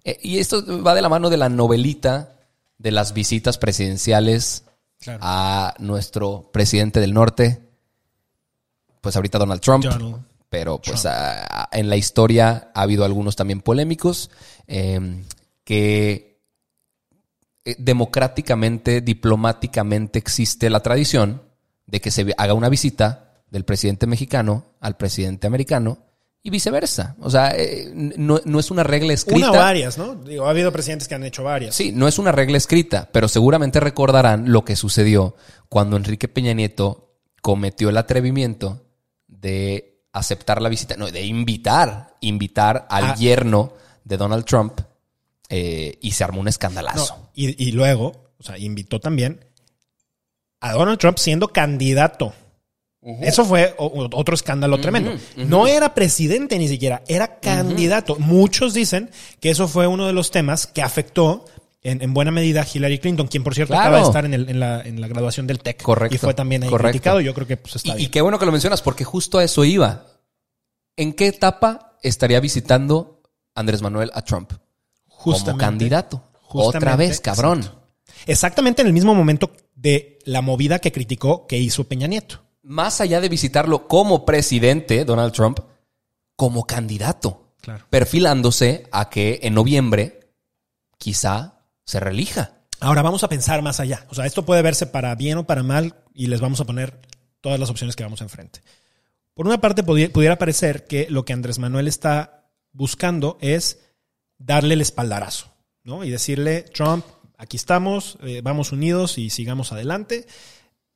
Eh, 0.04 0.18
y 0.23 0.38
esto 0.38 0.64
va 0.82 0.94
de 0.94 1.02
la 1.02 1.09
mano 1.09 1.30
de 1.30 1.37
la 1.37 1.49
novelita 1.49 2.37
de 2.78 2.92
las 2.92 3.12
visitas 3.12 3.59
presidenciales 3.59 4.64
Claro. 5.02 5.18
a 5.23 5.75
nuestro 5.78 6.50
presidente 6.52 7.00
del 7.00 7.14
norte, 7.14 7.62
pues 9.00 9.16
ahorita 9.16 9.38
Donald 9.38 9.62
Trump. 9.62 9.85
Donald. 9.85 10.25
Pero 10.50 10.80
pues 10.83 11.07
a- 11.07 11.62
a- 11.62 11.69
en 11.73 11.88
la 11.88 11.97
historia 11.97 12.71
ha 12.75 12.83
habido 12.83 13.04
algunos 13.04 13.37
también 13.37 13.61
polémicos 13.62 14.30
eh, 14.66 15.23
que 15.64 16.42
eh, 17.64 17.76
democráticamente, 17.78 19.00
diplomáticamente 19.00 20.19
existe 20.19 20.69
la 20.71 20.80
tradición 20.80 21.42
de 21.87 22.00
que 22.00 22.11
se 22.11 22.26
haga 22.37 22.54
una 22.54 22.69
visita 22.69 23.42
del 23.50 23.64
presidente 23.64 24.07
mexicano 24.07 24.75
al 24.80 24.97
presidente 24.97 25.47
americano 25.47 25.99
y 26.42 26.50
viceversa. 26.50 27.16
O 27.21 27.28
sea, 27.30 27.52
eh, 27.57 27.92
no, 27.95 28.40
no 28.45 28.59
es 28.61 28.71
una 28.71 28.83
regla 28.83 29.12
escrita. 29.12 29.50
Una 29.50 29.59
o 29.59 29.62
varias, 29.62 29.99
¿no? 29.99 30.14
Digo, 30.14 30.47
ha 30.47 30.50
habido 30.50 30.73
presidentes 30.73 31.07
que 31.07 31.14
han 31.14 31.25
hecho 31.25 31.42
varias. 31.45 31.75
Sí, 31.76 31.92
no 31.92 32.09
es 32.09 32.19
una 32.19 32.33
regla 32.33 32.57
escrita, 32.57 33.09
pero 33.12 33.28
seguramente 33.28 33.78
recordarán 33.78 34.50
lo 34.50 34.64
que 34.64 34.75
sucedió 34.76 35.37
cuando 35.69 35.97
Enrique 35.97 36.28
Peña 36.28 36.54
Nieto 36.54 37.19
cometió 37.42 37.90
el 37.90 37.99
atrevimiento 37.99 38.87
de 39.28 39.89
aceptar 40.12 40.61
la 40.61 40.69
visita, 40.69 40.97
no, 40.97 41.11
de 41.11 41.25
invitar, 41.25 42.17
invitar 42.21 42.87
al 42.90 43.05
Ah. 43.11 43.14
yerno 43.14 43.73
de 44.05 44.17
Donald 44.17 44.45
Trump 44.45 44.81
eh, 45.49 45.99
y 46.00 46.12
se 46.12 46.25
armó 46.25 46.40
un 46.40 46.45
No, 46.45 46.50
escandalazo. 46.50 47.31
y, 47.35 47.62
y 47.69 47.73
luego, 47.73 48.33
o 48.38 48.43
sea, 48.43 48.59
invitó 48.59 49.00
también 49.00 49.45
a 50.61 50.73
Donald 50.73 50.99
Trump 50.99 51.19
siendo 51.19 51.49
candidato. 51.49 52.33
Eso 53.02 53.47
fue 53.47 53.75
otro 53.79 54.35
escándalo 54.35 54.79
tremendo. 54.79 55.12
No 55.37 55.67
era 55.67 55.95
presidente 55.95 56.59
ni 56.59 56.69
siquiera, 56.69 57.02
era 57.09 57.40
candidato. 57.40 58.17
Muchos 58.19 58.75
dicen 58.75 59.11
que 59.40 59.49
eso 59.49 59.69
fue 59.69 59.87
uno 59.87 60.07
de 60.07 60.12
los 60.12 60.31
temas 60.31 60.67
que 60.67 60.83
afectó 60.83 61.47
en, 61.83 62.03
en 62.03 62.13
buena 62.15 62.31
medida 62.31 62.67
Hillary 62.73 62.99
Clinton, 62.99 63.27
quien 63.27 63.43
por 63.43 63.55
cierto 63.55 63.73
Claro. 63.73 63.89
acaba 63.89 63.99
de 63.99 64.05
estar 64.07 64.25
en, 64.25 64.35
el- 64.35 64.49
en 64.51 64.61
la, 64.61 64.83
en 64.83 65.01
la 65.01 65.09
graduación 65.09 65.47
del 65.47 65.61
TEC. 65.61 65.83
Correcto, 65.83 66.15
Y 66.15 66.19
fue 66.19 66.35
también 66.35 66.63
ahí 66.63 66.69
correcto. 66.71 66.91
criticado. 66.93 67.21
Yo 67.21 67.33
creo 67.35 67.47
que 67.47 67.57
pues, 67.57 67.77
está 67.77 67.89
Y, 67.89 67.93
y 67.93 67.97
bien. 67.97 68.11
qué 68.11 68.21
bueno 68.21 68.39
que 68.39 68.47
lo 68.47 68.53
mencionas, 68.53 68.83
porque 68.83 69.05
justo 69.05 69.39
a 69.39 69.45
eso 69.45 69.65
iba. 69.65 70.07
¿En 70.97 71.13
qué 71.15 71.29
etapa 71.29 71.97
estaría 72.03 72.41
visitando 72.41 73.23
Andrés 73.55 73.81
Manuel 73.83 74.11
a 74.15 74.23
Trump? 74.23 74.53
Como 75.09 75.37
Justamente. 75.37 75.65
candidato. 75.65 76.23
Justamente, 76.43 76.77
Otra 76.79 76.97
vez, 76.97 77.21
cabrón. 77.21 77.59
exacto. 77.61 77.81
Exactamente 78.27 78.83
en 78.83 78.89
el 78.89 78.93
mismo 78.95 79.15
momento 79.15 79.51
de 79.75 80.19
la 80.27 80.43
movida 80.43 80.79
que 80.81 80.93
criticó 80.93 81.47
que 81.47 81.59
hizo 81.59 81.85
Peña 81.85 82.07
Nieto. 82.07 82.43
Más 82.63 83.01
allá 83.01 83.21
de 83.23 83.29
visitarlo 83.31 83.89
como 83.89 84.27
presidente, 84.27 85.05
Donald 85.07 85.33
Trump, 85.33 85.61
como 86.37 86.67
candidato. 86.67 87.55
Claro. 87.63 87.87
Perfilándose 87.89 88.87
a 88.93 89.09
que 89.09 89.41
en 89.43 89.55
noviembre 89.55 90.21
quizá 90.99 91.60
se 91.85 92.01
relija. 92.01 92.53
Ahora 92.81 93.03
vamos 93.03 93.25
a 93.25 93.29
pensar 93.29 93.61
más 93.63 93.79
allá. 93.81 94.07
O 94.09 94.15
sea, 94.15 94.27
esto 94.27 94.45
puede 94.45 94.63
verse 94.63 94.87
para 94.87 95.15
bien 95.15 95.39
o 95.39 95.47
para 95.47 95.63
mal 95.63 95.97
y 96.15 96.27
les 96.29 96.41
vamos 96.41 96.61
a 96.61 96.65
poner 96.65 97.01
todas 97.41 97.61
las 97.61 97.71
opciones 97.71 97.95
que 97.97 98.03
vamos 98.05 98.21
enfrente. 98.23 98.63
Por 99.35 99.47
una 99.47 99.61
parte, 99.61 99.85
pudi- 99.85 100.11
pudiera 100.11 100.39
parecer 100.39 100.87
que 100.87 101.07
lo 101.11 101.25
que 101.25 101.33
Andrés 101.33 101.59
Manuel 101.59 101.89
está 101.89 102.51
buscando 102.73 103.39
es 103.41 103.81
darle 104.39 104.75
el 104.75 104.81
espaldarazo, 104.81 105.53
¿no? 105.83 106.05
Y 106.05 106.11
decirle, 106.11 106.63
Trump, 106.63 107.05
aquí 107.37 107.57
estamos, 107.57 108.19
eh, 108.23 108.41
vamos 108.43 108.73
unidos 108.73 109.19
y 109.19 109.31
sigamos 109.31 109.73
adelante. 109.73 110.27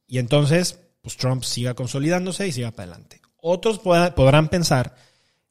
Y 0.06 0.18
entonces, 0.18 0.78
pues 1.02 1.16
Trump 1.16 1.42
siga 1.44 1.74
consolidándose 1.74 2.46
y 2.48 2.52
siga 2.52 2.70
para 2.70 2.92
adelante. 2.92 3.20
Otros 3.36 3.78
podrán 3.78 4.48
pensar 4.48 4.94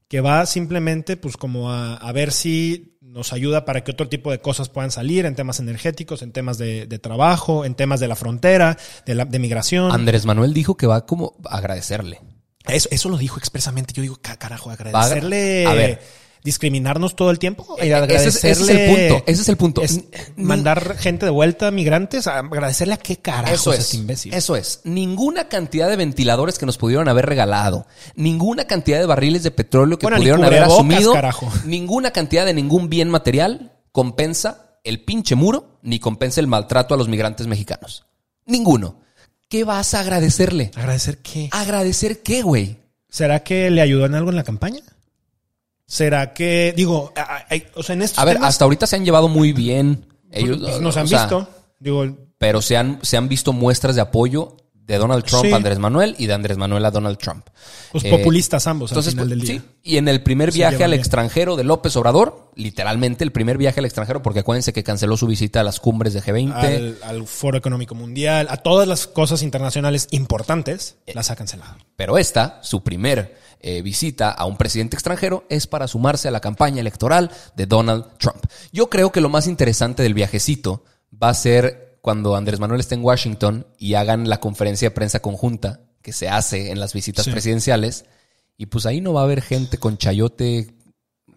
que 0.07 0.21
va 0.21 0.45
simplemente 0.45 1.15
pues 1.17 1.37
como 1.37 1.71
a 1.71 2.11
ver 2.11 2.31
si 2.31 2.92
nos 3.13 3.31
ayuda 3.31 3.63
para 3.63 3.83
que 3.83 3.91
otro 3.91 4.09
tipo 4.09 4.31
de 4.31 4.39
cosas 4.41 4.69
puedan 4.69 4.91
salir 4.91 5.25
en 5.25 5.35
temas 5.35 5.59
energéticos, 5.59 6.21
en 6.23 6.31
temas 6.31 6.57
de, 6.57 6.87
de 6.87 6.99
trabajo, 6.99 7.63
en 7.63 7.75
temas 7.75 7.99
de 7.99 8.07
la 8.07 8.15
frontera, 8.15 8.77
de, 9.05 9.15
la, 9.15 9.25
de 9.25 9.39
migración. 9.39 9.91
Andrés 9.91 10.25
Manuel 10.25 10.53
dijo 10.53 10.75
que 10.75 10.87
va 10.87 11.05
como 11.05 11.35
a 11.45 11.57
agradecerle. 11.57 12.19
Eso, 12.65 12.89
eso 12.91 13.09
lo 13.09 13.17
dijo 13.17 13.37
expresamente. 13.39 13.93
Yo 13.93 14.01
digo, 14.01 14.17
"Ca- 14.21 14.37
carajo, 14.37 14.69
agradecerle, 14.71 15.65
a 15.67 15.73
ver. 15.73 16.01
Discriminarnos 16.43 17.15
todo 17.15 17.31
el 17.31 17.39
tiempo. 17.39 17.75
y 17.81 17.87
Ese 17.87 18.27
es- 18.27 18.35
ese 18.35 18.51
es 18.51 18.59
el 18.69 18.77
agradecerle- 18.77 19.09
punto, 19.09 19.23
ese 19.27 19.41
es 19.41 19.49
el 19.49 19.57
punto. 19.57 19.81
es 19.81 20.03
mandar 20.35 20.97
gente 20.97 21.25
de 21.25 21.31
vuelta, 21.31 21.71
migrantes, 21.71 22.27
a 22.27 22.39
agradecerle 22.39 22.93
a 22.95 22.97
qué 22.97 23.17
carajo 23.17 23.53
Eso 23.53 23.73
es 23.73 23.79
este 23.79 23.97
imbécil. 23.97 24.33
Eso 24.33 24.55
es. 24.55 24.81
Ninguna 24.83 25.47
cantidad 25.47 25.87
de 25.89 25.95
ventiladores 25.95 26.57
que 26.59 26.65
nos 26.65 26.77
pudieron 26.77 27.07
haber 27.07 27.25
regalado, 27.25 27.87
ninguna 28.15 28.65
cantidad 28.65 28.99
de 28.99 29.05
barriles 29.05 29.43
de 29.43 29.51
petróleo 29.51 29.97
que 29.97 30.05
Bueno, 30.05 30.17
pudieron 30.17 30.43
haber 30.43 30.63
asumido, 30.63 31.13
carajo. 31.13 31.49
ninguna 31.65 32.11
cantidad 32.11 32.45
de 32.45 32.53
ningún 32.53 32.89
bien 32.89 33.09
material 33.09 33.71
compensa 33.91 34.79
el 34.83 35.03
pinche 35.03 35.35
muro 35.35 35.79
ni 35.81 35.99
compensa 35.99 36.41
el 36.41 36.47
maltrato 36.47 36.93
a 36.93 36.97
los 36.97 37.07
migrantes 37.07 37.47
mexicanos. 37.47 38.05
Ninguno. 38.45 38.99
¿Qué 39.47 39.63
vas 39.63 39.93
a 39.93 39.99
agradecerle? 40.01 40.71
¿Agradecer 40.75 41.19
qué? 41.19 41.47
¿Agradecer 41.51 42.21
qué, 42.23 42.41
güey? 42.41 42.79
¿Será 43.07 43.43
que 43.43 43.69
le 43.69 43.81
ayudó 43.81 44.05
en 44.07 44.15
algo 44.15 44.31
en 44.31 44.35
la 44.35 44.43
campaña? 44.43 44.81
¿Será 45.85 46.33
que, 46.33 46.73
digo, 46.75 47.13
o 47.75 47.83
sea, 47.83 47.93
en 47.93 48.01
estos 48.01 48.19
A 48.19 48.25
ver, 48.25 48.35
temas, 48.35 48.49
hasta 48.49 48.65
ahorita 48.65 48.87
se 48.87 48.95
han 48.95 49.05
llevado 49.05 49.27
muy 49.27 49.53
bien. 49.53 50.05
Ellos 50.31 50.57
pues, 50.61 50.79
nos 50.81 50.95
o 50.95 50.99
han 50.99 51.07
sea, 51.07 51.19
visto. 51.21 51.47
Digo, 51.79 52.05
pero 52.37 52.61
se 52.61 52.77
han, 52.77 52.99
se 53.03 53.17
han 53.17 53.27
visto 53.27 53.53
muestras 53.53 53.95
de 53.95 54.01
apoyo 54.01 54.57
de 54.73 54.97
Donald 54.97 55.23
Trump 55.23 55.45
Sí. 55.45 55.51
a 55.51 55.55
Andrés 55.55 55.79
Manuel 55.79 56.13
y 56.17 56.25
de 56.27 56.33
Andrés 56.33 56.57
Manuel 56.57 56.83
a 56.85 56.91
Donald 56.91 57.17
Trump. 57.17 57.45
Los 57.93 58.03
Eh, 58.03 58.09
populistas 58.09 58.67
ambos 58.67 58.91
Entonces, 58.91 59.13
al 59.13 59.15
final 59.15 59.29
del 59.29 59.39
pues, 59.39 59.49
día. 59.49 59.61
sí. 59.61 59.67
Y 59.91 59.97
en 59.97 60.07
el 60.09 60.21
primer 60.23 60.51
viaje 60.51 60.83
al 60.83 60.91
bien. 60.91 60.99
extranjero 60.99 61.55
de 61.55 61.63
López 61.63 61.95
Obrador, 61.95 62.51
literalmente 62.55 63.23
el 63.23 63.31
primer 63.31 63.57
viaje 63.57 63.79
al 63.79 63.85
extranjero, 63.85 64.21
porque 64.21 64.39
acuérdense 64.41 64.73
que 64.73 64.83
canceló 64.83 65.15
su 65.15 65.25
visita 65.27 65.61
a 65.61 65.63
las 65.63 65.79
cumbres 65.79 66.13
de 66.13 66.21
G20. 66.21 66.53
Al, 66.53 66.97
al 67.03 67.27
Foro 67.27 67.57
Económico 67.57 67.95
Mundial, 67.95 68.47
a 68.49 68.57
todas 68.57 68.87
las 68.87 69.07
cosas 69.07 69.41
internacionales 69.41 70.07
importantes, 70.11 70.97
las 71.13 71.31
ha 71.31 71.35
cancelado. 71.37 71.75
Pero 71.95 72.17
esta, 72.17 72.59
su 72.63 72.83
primer 72.83 73.37
eh, 73.63 73.81
visita 73.81 74.29
a 74.29 74.45
un 74.45 74.57
presidente 74.57 74.95
extranjero, 74.95 75.45
es 75.49 75.65
para 75.65 75.87
sumarse 75.87 76.27
a 76.27 76.31
la 76.31 76.39
campaña 76.41 76.81
electoral 76.81 77.31
de 77.55 77.65
Donald 77.65 78.05
Trump. 78.19 78.43
Yo 78.71 78.89
creo 78.89 79.11
que 79.11 79.21
lo 79.21 79.29
más 79.29 79.47
interesante 79.47 80.03
del 80.03 80.13
viajecito 80.13 80.83
va 81.11 81.29
a 81.29 81.33
ser 81.33 81.97
cuando 82.01 82.35
Andrés 82.35 82.59
Manuel 82.59 82.81
esté 82.81 82.95
en 82.95 83.03
Washington 83.03 83.65
y 83.79 83.93
hagan 83.95 84.27
la 84.29 84.39
conferencia 84.39 84.89
de 84.89 84.95
prensa 84.95 85.21
conjunta 85.21 85.79
que 86.01 86.11
se 86.11 86.27
hace 86.27 86.71
en 86.71 86.79
las 86.79 86.93
visitas 86.93 87.25
Sí. 87.25 87.31
presidenciales. 87.31 88.05
Y 88.57 88.65
pues 88.67 88.85
ahí 88.85 88.99
no 89.01 89.13
va 89.13 89.21
a 89.21 89.23
haber 89.23 89.41
gente 89.41 89.77
con 89.77 89.97
chayote 89.97 90.75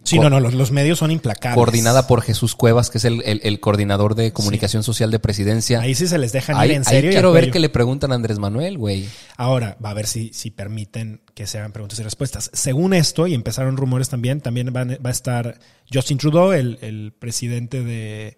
Sí, 0.07 0.19
no, 0.19 0.31
no, 0.31 0.41
los, 0.41 0.55
los 0.55 0.71
medios 0.71 0.99
son 0.99 1.11
implacables. 1.11 1.57
coordinada 1.57 2.07
por 2.07 2.23
Jesús 2.23 2.55
Cuevas, 2.55 2.91
que 2.91 2.99
es 2.99 3.05
el, 3.05 3.23
el- 3.25 3.41
el 3.43 3.61
coordinador 3.61 4.15
de 4.15 4.33
comunicación 4.33 4.83
social 4.83 5.11
de 5.11 5.19
presidencia. 5.19 5.81
Ahí 5.81 5.95
sí 5.95 6.07
se 6.07 6.17
les 6.19 6.33
dejan 6.33 6.57
Ahí- 6.57 6.71
ir 6.71 6.77
en 6.77 6.85
serio. 6.85 7.11
quiero 7.11 7.33
ver 7.33 7.51
qué 7.51 7.59
le 7.59 7.69
preguntan 7.69 8.13
a 8.13 8.15
Andrés 8.15 8.39
Manuel, 8.39 8.79
güey. 8.79 9.09
Ahora, 9.37 9.77
va 9.85 9.91
a 9.91 9.95
ver 9.95 10.07
si, 10.07 10.33
si 10.33 10.51
permiten 10.51 11.23
que 11.35 11.47
se 11.47 11.59
hagan 11.59 11.73
preguntas 11.73 11.99
y 11.99 12.03
respuestas. 12.03 12.51
Según 12.53 12.95
esto, 12.95 13.27
y 13.27 13.35
empezaron 13.35 13.77
rumores 13.77 14.09
también, 14.09 14.41
también 14.41 14.73
van- 14.73 14.99
va 15.05 15.11
a 15.11 15.13
estar 15.13 15.59
Justin 15.93 16.19
Trudeau, 16.19 16.53
el, 16.53 16.79
el 16.83 17.13
presidente 17.19 17.83
de, 17.83 18.37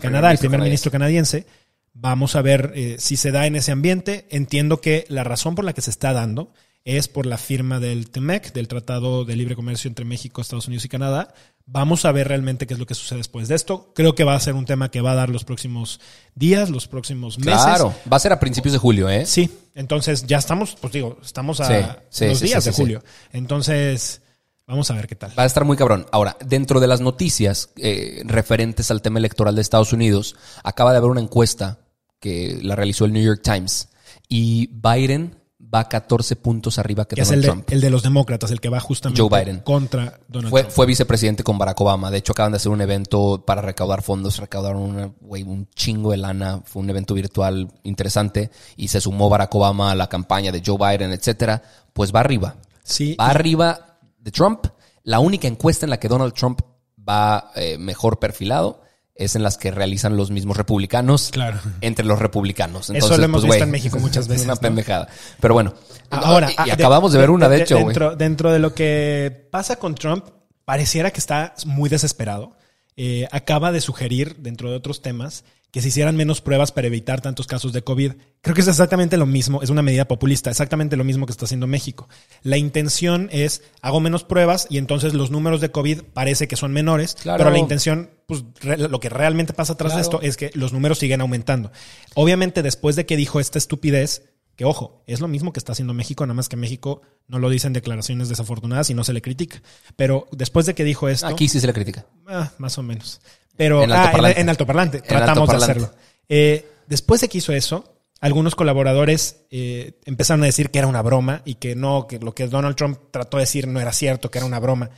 Canadá, 0.00 0.32
el 0.32 0.38
primer 0.38 0.60
ministro 0.60 0.90
canadiense. 0.90 1.46
Vamos 1.92 2.36
a 2.36 2.42
ver 2.42 2.72
eh, 2.76 2.96
si 2.98 3.16
se 3.16 3.30
da 3.32 3.46
en 3.46 3.56
ese 3.56 3.72
ambiente. 3.72 4.26
Entiendo 4.30 4.80
que 4.80 5.04
la 5.08 5.24
razón 5.24 5.54
por 5.54 5.64
la 5.64 5.72
que 5.72 5.82
se 5.82 5.90
está 5.90 6.12
dando 6.12 6.52
es 6.84 7.08
por 7.08 7.26
la 7.26 7.38
firma 7.38 7.78
del 7.78 8.10
TEMEC, 8.10 8.52
del 8.52 8.68
Tratado 8.68 9.24
de 9.24 9.36
Libre 9.36 9.54
Comercio 9.54 9.88
entre 9.88 10.04
México, 10.04 10.40
Estados 10.40 10.66
Unidos 10.66 10.84
y 10.84 10.88
Canadá. 10.88 11.34
Vamos 11.66 12.04
a 12.04 12.12
ver 12.12 12.28
realmente 12.28 12.66
qué 12.66 12.74
es 12.74 12.80
lo 12.80 12.86
que 12.86 12.94
sucede 12.94 13.18
después 13.18 13.46
de 13.48 13.54
esto. 13.54 13.92
Creo 13.94 14.14
que 14.14 14.24
va 14.24 14.34
a 14.34 14.40
ser 14.40 14.54
un 14.54 14.64
tema 14.64 14.90
que 14.90 15.00
va 15.00 15.12
a 15.12 15.14
dar 15.14 15.28
los 15.28 15.44
próximos 15.44 16.00
días, 16.34 16.70
los 16.70 16.88
próximos 16.88 17.38
meses. 17.38 17.62
Claro, 17.62 17.94
va 18.10 18.16
a 18.16 18.20
ser 18.20 18.32
a 18.32 18.40
principios 18.40 18.72
de 18.72 18.78
julio, 18.78 19.08
¿eh? 19.08 19.26
Sí, 19.26 19.50
entonces 19.74 20.26
ya 20.26 20.38
estamos, 20.38 20.76
pues 20.80 20.92
digo, 20.92 21.18
estamos 21.22 21.60
a 21.60 21.66
Sí, 21.66 21.74
sí, 22.10 22.26
los 22.26 22.38
sí, 22.38 22.46
días 22.46 22.64
de 22.64 22.72
julio. 22.72 23.04
Entonces, 23.32 24.22
vamos 24.66 24.90
a 24.90 24.94
ver 24.94 25.06
qué 25.06 25.14
tal. 25.14 25.38
Va 25.38 25.44
a 25.44 25.46
estar 25.46 25.64
muy 25.64 25.76
cabrón. 25.76 26.06
Ahora, 26.10 26.36
dentro 26.44 26.80
de 26.80 26.88
las 26.88 27.00
noticias 27.00 27.70
eh, 27.76 28.22
referentes 28.24 28.90
al 28.90 29.02
tema 29.02 29.18
electoral 29.18 29.54
de 29.54 29.60
Estados 29.60 29.92
Unidos, 29.92 30.34
acaba 30.64 30.90
de 30.90 30.96
haber 30.96 31.10
una 31.10 31.20
encuesta 31.20 31.78
que 32.18 32.58
la 32.62 32.74
realizó 32.74 33.04
el 33.04 33.12
New 33.12 33.22
York 33.22 33.42
Times 33.44 33.88
y 34.28 34.68
Biden 34.72 35.39
va 35.72 35.88
14 35.88 36.36
puntos 36.36 36.78
arriba 36.78 37.04
que 37.06 37.14
Que 37.16 37.22
es 37.22 37.28
Donald 37.28 37.36
el 37.38 37.42
de, 37.42 37.48
Trump. 37.52 37.70
el 37.72 37.80
de 37.80 37.90
los 37.90 38.02
demócratas, 38.02 38.50
el 38.50 38.60
que 38.60 38.68
va 38.68 38.80
justamente 38.80 39.22
Joe 39.22 39.28
Biden. 39.44 39.60
contra 39.60 40.18
Donald 40.28 40.50
Fue, 40.50 40.62
Trump. 40.62 40.74
fue 40.74 40.86
vicepresidente 40.86 41.44
con 41.44 41.58
Barack 41.58 41.80
Obama. 41.80 42.10
De 42.10 42.18
hecho, 42.18 42.32
acaban 42.32 42.52
de 42.52 42.56
hacer 42.56 42.72
un 42.72 42.80
evento 42.80 43.44
para 43.46 43.62
recaudar 43.62 44.02
fondos. 44.02 44.38
Recaudaron 44.38 44.82
una, 44.82 45.12
güey, 45.20 45.42
un 45.44 45.68
chingo 45.74 46.10
de 46.10 46.16
lana. 46.16 46.62
Fue 46.64 46.82
un 46.82 46.90
evento 46.90 47.14
virtual 47.14 47.70
interesante. 47.84 48.50
Y 48.76 48.88
se 48.88 49.00
sumó 49.00 49.28
Barack 49.28 49.54
Obama 49.54 49.92
a 49.92 49.94
la 49.94 50.08
campaña 50.08 50.50
de 50.50 50.62
Joe 50.64 50.76
Biden, 50.76 51.12
etcétera. 51.12 51.62
Pues 51.92 52.12
va 52.14 52.20
arriba. 52.20 52.56
Sí, 52.82 53.14
Va 53.18 53.28
arriba 53.28 53.98
de 54.18 54.30
Trump. 54.32 54.66
La 55.04 55.20
única 55.20 55.46
encuesta 55.48 55.86
en 55.86 55.90
la 55.90 55.98
que 56.00 56.08
Donald 56.08 56.34
Trump 56.34 56.60
va 57.08 57.52
eh, 57.54 57.78
mejor 57.78 58.18
perfilado 58.18 58.82
es 59.20 59.36
en 59.36 59.42
las 59.42 59.58
que 59.58 59.70
realizan 59.70 60.16
los 60.16 60.30
mismos 60.30 60.56
republicanos 60.56 61.28
Claro. 61.30 61.60
entre 61.82 62.04
los 62.04 62.18
republicanos. 62.18 62.84
Eso 62.86 62.94
Entonces, 62.94 63.18
lo 63.18 63.24
hemos 63.24 63.42
pues, 63.42 63.52
visto 63.52 63.64
en 63.64 63.70
México 63.70 63.98
muchas 63.98 64.26
veces, 64.26 64.40
Es 64.42 64.46
una 64.46 64.54
¿no? 64.54 64.60
pendejada. 64.60 65.08
Pero 65.40 65.54
bueno. 65.54 65.74
Ahora, 66.08 66.50
y, 66.50 66.54
ah, 66.56 66.64
y 66.66 66.70
acabamos 66.70 67.12
de, 67.12 67.18
ver 67.18 67.30
una, 67.30 67.48
de, 67.48 67.62
hecho, 67.62 67.76
dentro, 67.76 68.16
dentro 68.16 68.50
de 68.50 68.58
lo 68.58 68.74
que 68.74 69.46
pasa 69.50 69.76
con 69.76 69.94
Trump, 69.94 70.24
pareciera 70.64 71.10
que 71.10 71.20
está 71.20 71.54
muy 71.66 71.88
desesperado. 71.88 72.56
Eh, 72.96 73.28
acaba 73.30 73.72
de 73.72 73.80
sugerir, 73.80 74.36
dentro 74.38 74.70
de 74.70 74.76
otros 74.76 75.02
temas, 75.02 75.44
que 75.72 75.80
se 75.80 75.88
hicieran 75.88 76.16
menos 76.16 76.40
pruebas 76.40 76.72
para 76.72 76.86
evitar 76.88 77.20
tantos 77.20 77.46
casos 77.46 77.72
de 77.72 77.82
COVID. 77.82 78.12
Creo 78.40 78.54
que 78.54 78.60
es 78.60 78.68
exactamente 78.68 79.16
lo 79.16 79.26
mismo, 79.26 79.62
es 79.62 79.70
una 79.70 79.82
medida 79.82 80.06
populista, 80.08 80.50
exactamente 80.50 80.96
lo 80.96 81.04
mismo 81.04 81.26
que 81.26 81.32
está 81.32 81.44
haciendo 81.44 81.66
México. 81.66 82.08
La 82.42 82.56
intención 82.56 83.28
es, 83.32 83.62
hago 83.82 84.00
menos 84.00 84.24
pruebas 84.24 84.66
y 84.70 84.78
entonces 84.78 85.14
los 85.14 85.30
números 85.30 85.60
de 85.60 85.70
COVID 85.70 86.02
parece 86.12 86.48
que 86.48 86.56
son 86.56 86.72
menores, 86.72 87.14
Claro. 87.14 87.38
pero 87.38 87.50
la 87.50 87.58
intención, 87.58 88.10
pues 88.26 88.44
re- 88.60 88.78
lo 88.78 88.98
que 89.00 89.08
realmente 89.08 89.52
pasa 89.52 89.76
de 89.76 89.76
Claro. 89.94 90.18
esto 90.18 90.20
es 90.22 90.36
que 90.36 90.50
los 90.54 90.72
números 90.72 90.98
siguen 90.98 91.20
aumentando. 91.20 91.70
Obviamente, 92.14 92.62
después 92.62 92.96
de 92.96 93.06
que 93.06 93.16
dijo 93.16 93.38
esta 93.40 93.58
estupidez, 93.58 94.22
que 94.60 94.66
ojo, 94.66 95.02
es 95.06 95.20
lo 95.20 95.26
mismo 95.26 95.54
que 95.54 95.58
está 95.58 95.72
haciendo 95.72 95.94
México, 95.94 96.26
nada 96.26 96.34
más 96.34 96.50
que 96.50 96.56
México 96.56 97.00
no 97.28 97.38
lo 97.38 97.48
dice 97.48 97.66
en 97.66 97.72
declaraciones 97.72 98.28
desafortunadas 98.28 98.90
y 98.90 98.94
no 98.94 99.04
se 99.04 99.14
le 99.14 99.22
critica. 99.22 99.62
Pero 99.96 100.28
después 100.32 100.66
de 100.66 100.74
que 100.74 100.84
dijo 100.84 101.08
esto, 101.08 101.28
Aquí 101.28 101.48
sí 101.48 101.60
se 101.60 101.66
le 101.66 101.72
critica. 101.72 102.04
ah, 102.28 102.52
más 102.58 102.76
o 102.76 102.82
menos. 102.82 103.22
Pero 103.56 103.82
En 103.82 103.90
ah, 103.90 104.02
altoparlante. 104.02 104.40
en, 104.42 104.48
altoparlante, 104.50 104.96
En 104.98 105.04
tratamos 105.04 105.48
altoparlante. 105.48 105.80
de 105.80 105.86
hacerlo. 105.86 105.98
Eh, 106.28 106.68
después 106.88 107.22
de 107.22 107.30
que 107.30 107.38
hizo 107.38 107.54
eso, 107.54 108.02
algunos 108.20 108.54
colaboradores 108.54 109.46
eh, 109.50 109.98
empezaron 110.04 110.42
a 110.42 110.46
decir 110.46 110.68
que 110.68 110.78
era 110.78 110.88
una 110.88 111.00
broma 111.00 111.40
y 111.46 111.54
que 111.54 111.74
no, 111.74 112.06
que 112.06 112.18
lo 112.18 112.34
que 112.34 112.46
Donald 112.46 112.76
Trump 112.76 112.98
trató 113.10 113.38
de 113.38 113.44
decir 113.44 113.66
no 113.66 113.80
era 113.80 113.94
cierto, 113.94 114.30
que 114.30 114.40
era 114.40 114.46
una 114.46 114.58
broma. 114.60 114.90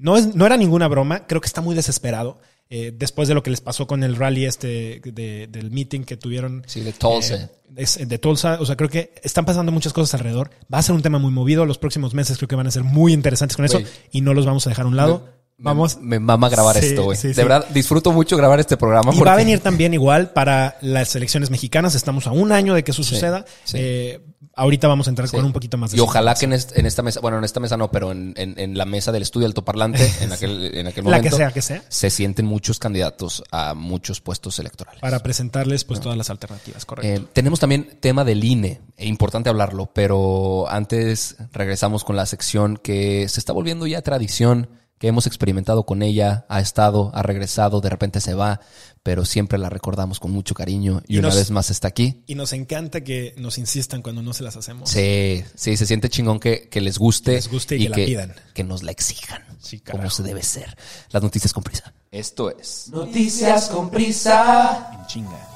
No, 0.00 0.16
es, 0.16 0.34
no 0.34 0.46
era 0.46 0.56
ninguna 0.56 0.88
broma, 0.88 1.26
creo 1.26 1.40
que 1.40 1.46
está 1.46 1.60
muy 1.60 1.74
desesperado. 1.76 2.38
eh, 2.72 2.92
después 2.96 3.26
de 3.26 3.34
lo 3.34 3.42
que 3.42 3.50
les 3.50 3.60
pasó 3.60 3.88
con 3.88 4.04
el 4.04 4.14
rally 4.14 4.44
este 4.44 5.00
de- 5.04 5.48
del 5.50 5.72
meeting 5.72 6.02
que 6.04 6.16
tuvieron 6.16 6.62
Sí, 6.68 6.82
de 6.82 6.92
Tulsa. 6.92 7.34
eh, 7.34 7.48
es- 7.74 8.08
de 8.08 8.18
Tulsa, 8.18 8.58
o 8.60 8.64
sea, 8.64 8.76
creo 8.76 8.88
que 8.88 9.12
están 9.24 9.44
pasando 9.44 9.72
muchas 9.72 9.92
cosas 9.92 10.14
alrededor. 10.14 10.50
Va 10.72 10.78
a 10.78 10.82
ser 10.82 10.94
un 10.94 11.02
tema 11.02 11.18
muy 11.18 11.32
movido. 11.32 11.66
Los 11.66 11.78
próximos 11.78 12.14
meses 12.14 12.36
creo 12.38 12.46
que 12.46 12.54
van 12.54 12.68
a 12.68 12.70
ser 12.70 12.84
muy 12.84 13.12
interesantes 13.12 13.56
con 13.56 13.64
eso 13.64 13.78
y 14.12 14.20
no 14.20 14.34
los 14.34 14.46
vamos 14.46 14.64
a 14.68 14.70
dejar 14.70 14.84
a 14.84 14.88
un 14.88 14.94
lado. 14.94 15.26
Vamos. 15.62 15.96
Me, 15.98 16.18
me 16.18 16.20
mama 16.20 16.48
grabar 16.48 16.76
Sí, 16.78 16.86
esto, 16.86 17.04
güey. 17.04 17.16
sí, 17.18 17.28
de 17.28 17.34
sí. 17.34 17.42
verdad, 17.42 17.66
disfruto 17.70 18.12
mucho 18.12 18.36
grabar 18.36 18.60
este 18.60 18.76
programa. 18.76 19.12
Y 19.12 19.18
porque- 19.18 19.24
va 19.28 19.34
a 19.34 19.36
venir 19.36 19.60
también 19.60 19.94
igual 19.94 20.30
para 20.32 20.76
las 20.80 21.14
elecciones 21.16 21.50
mexicanas. 21.50 21.94
Estamos 21.94 22.26
a 22.26 22.32
un 22.32 22.52
año 22.52 22.74
de 22.74 22.82
que 22.84 22.90
eso 22.92 23.02
suceda. 23.02 23.44
Eh, 23.74 24.20
ahorita 24.54 24.88
vamos 24.88 25.06
a 25.06 25.10
entrar 25.10 25.30
con 25.30 25.44
un 25.44 25.52
poquito 25.52 25.78
más 25.78 25.90
de 25.92 25.96
Y 25.96 26.00
ojalá 26.00 26.34
que 26.34 26.44
en, 26.46 26.52
est- 26.54 26.76
en 26.76 26.84
esta 26.86 27.02
mesa, 27.02 27.20
bueno, 27.20 27.38
en 27.38 27.44
esta 27.44 27.60
mesa 27.60 27.76
no, 27.76 27.90
pero 27.90 28.10
en, 28.12 28.34
en- 28.36 28.58
en 28.58 28.76
la 28.76 28.84
mesa 28.84 29.12
del 29.12 29.22
estudio 29.22 29.46
altoparlante, 29.46 30.10
en 30.20 30.32
aquel, 30.32 30.74
en 30.74 30.86
aquel 30.88 31.04
La 31.04 31.10
momento. 31.16 31.30
que 31.30 31.36
sea 31.36 31.50
que 31.52 31.62
sea. 31.62 31.82
Se 31.88 32.10
sienten 32.10 32.46
muchos 32.46 32.78
candidatos 32.78 33.42
a 33.50 33.74
muchos 33.74 34.20
puestos 34.20 34.58
electorales. 34.58 35.00
Para 35.00 35.22
presentarles 35.22 35.84
pues 35.84 36.00
todas 36.00 36.16
las 36.18 36.30
alternativas, 36.30 36.84
correcto. 36.84 37.22
Eh, 37.22 37.26
tenemos 37.32 37.60
también 37.60 37.98
tema 38.00 38.24
del 38.24 38.42
INE, 38.44 38.80
e 38.96 39.06
importante 39.06 39.48
hablarlo, 39.50 39.90
pero 39.94 40.68
antes 40.68 41.36
regresamos 41.52 42.04
con 42.04 42.16
la 42.16 42.26
sección 42.26 42.76
que 42.76 43.28
se 43.28 43.40
está 43.40 43.52
volviendo 43.52 43.86
ya 43.86 44.02
tradición, 44.02 44.68
que 45.00 45.08
hemos 45.08 45.26
experimentado 45.26 45.84
con 45.86 46.02
ella, 46.02 46.44
ha 46.50 46.60
estado, 46.60 47.10
ha 47.14 47.22
regresado, 47.22 47.80
de 47.80 47.88
repente 47.88 48.20
se 48.20 48.34
va, 48.34 48.60
pero 49.02 49.24
siempre 49.24 49.58
la 49.58 49.70
recordamos 49.70 50.20
con 50.20 50.30
mucho 50.30 50.54
cariño 50.54 51.02
y, 51.08 51.14
Y 51.16 51.18
una 51.18 51.28
nos- 51.28 51.36
vez 51.38 51.50
más 51.50 51.70
está 51.70 51.88
aquí. 51.88 52.22
y 52.26 52.34
nos 52.34 52.52
encanta 52.52 53.00
que 53.02 53.34
nos 53.38 53.56
insistan 53.56 54.02
cuando 54.02 54.20
no 54.22 54.34
se 54.34 54.44
las 54.44 54.56
hacemos. 54.56 54.90
Sí, 54.90 55.42
sí, 55.54 55.78
se 55.78 55.86
siente 55.86 56.10
chingón 56.10 56.38
que, 56.38 56.68
que 56.68 56.82
les 56.82 56.98
guste, 56.98 57.30
Que 57.30 57.36
les 57.38 57.48
guste 57.50 57.76
y 57.76 57.84
que 57.84 57.88
la 57.88 57.96
pidan. 57.96 58.34
que 58.54 58.62
nos 58.62 58.82
la 58.82 58.90
exijan, 58.92 59.42
Sí, 59.58 59.80
como 59.80 60.08
se 60.10 60.22
debe 60.22 60.42
ser. 60.42 60.76
Las 61.10 61.22
noticias 61.22 61.52
con 61.54 61.62
prisa. 61.64 61.92
Esto 62.12 62.50
es 62.56 62.88
Noticias 62.92 63.68
con 63.70 63.88
prisa. 63.90 64.90
En 65.00 65.06
chinga. 65.06 65.48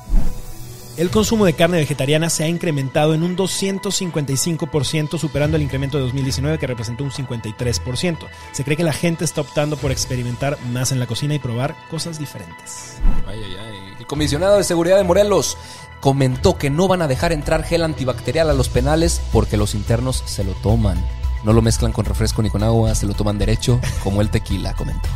El 0.96 1.10
consumo 1.10 1.44
de 1.44 1.54
carne 1.54 1.78
vegetariana 1.78 2.30
se 2.30 2.44
ha 2.44 2.48
incrementado 2.48 3.14
en 3.14 3.24
un 3.24 3.36
255%, 3.36 5.18
superando 5.18 5.56
el 5.56 5.64
incremento 5.64 5.96
de 5.96 6.04
2019 6.04 6.58
que 6.58 6.68
representó 6.68 7.02
un 7.02 7.10
53%. 7.10 8.28
Se 8.52 8.62
cree 8.62 8.76
que 8.76 8.84
la 8.84 8.92
gente 8.92 9.24
está 9.24 9.40
optando 9.40 9.76
por 9.76 9.90
experimentar 9.90 10.56
más 10.70 10.92
en 10.92 11.00
la 11.00 11.08
cocina 11.08 11.34
y 11.34 11.40
probar 11.40 11.74
cosas 11.90 12.20
diferentes. 12.20 12.98
Ay, 13.26 13.40
ay, 13.44 13.56
ay. 13.58 13.94
El 13.98 14.06
comisionado 14.06 14.56
de 14.56 14.62
seguridad 14.62 14.96
de 14.96 15.02
Morelos 15.02 15.56
comentó 15.98 16.58
que 16.58 16.70
no 16.70 16.86
van 16.86 17.02
a 17.02 17.08
dejar 17.08 17.32
entrar 17.32 17.64
gel 17.64 17.82
antibacterial 17.82 18.48
a 18.48 18.54
los 18.54 18.68
penales 18.68 19.20
porque 19.32 19.56
los 19.56 19.74
internos 19.74 20.22
se 20.26 20.44
lo 20.44 20.52
toman. 20.52 21.04
No 21.42 21.52
lo 21.52 21.60
mezclan 21.60 21.90
con 21.90 22.04
refresco 22.04 22.40
ni 22.40 22.50
con 22.50 22.62
agua, 22.62 22.94
se 22.94 23.06
lo 23.06 23.14
toman 23.14 23.36
derecho, 23.36 23.80
como 24.04 24.20
el 24.20 24.30
tequila, 24.30 24.74
comentó. 24.74 25.08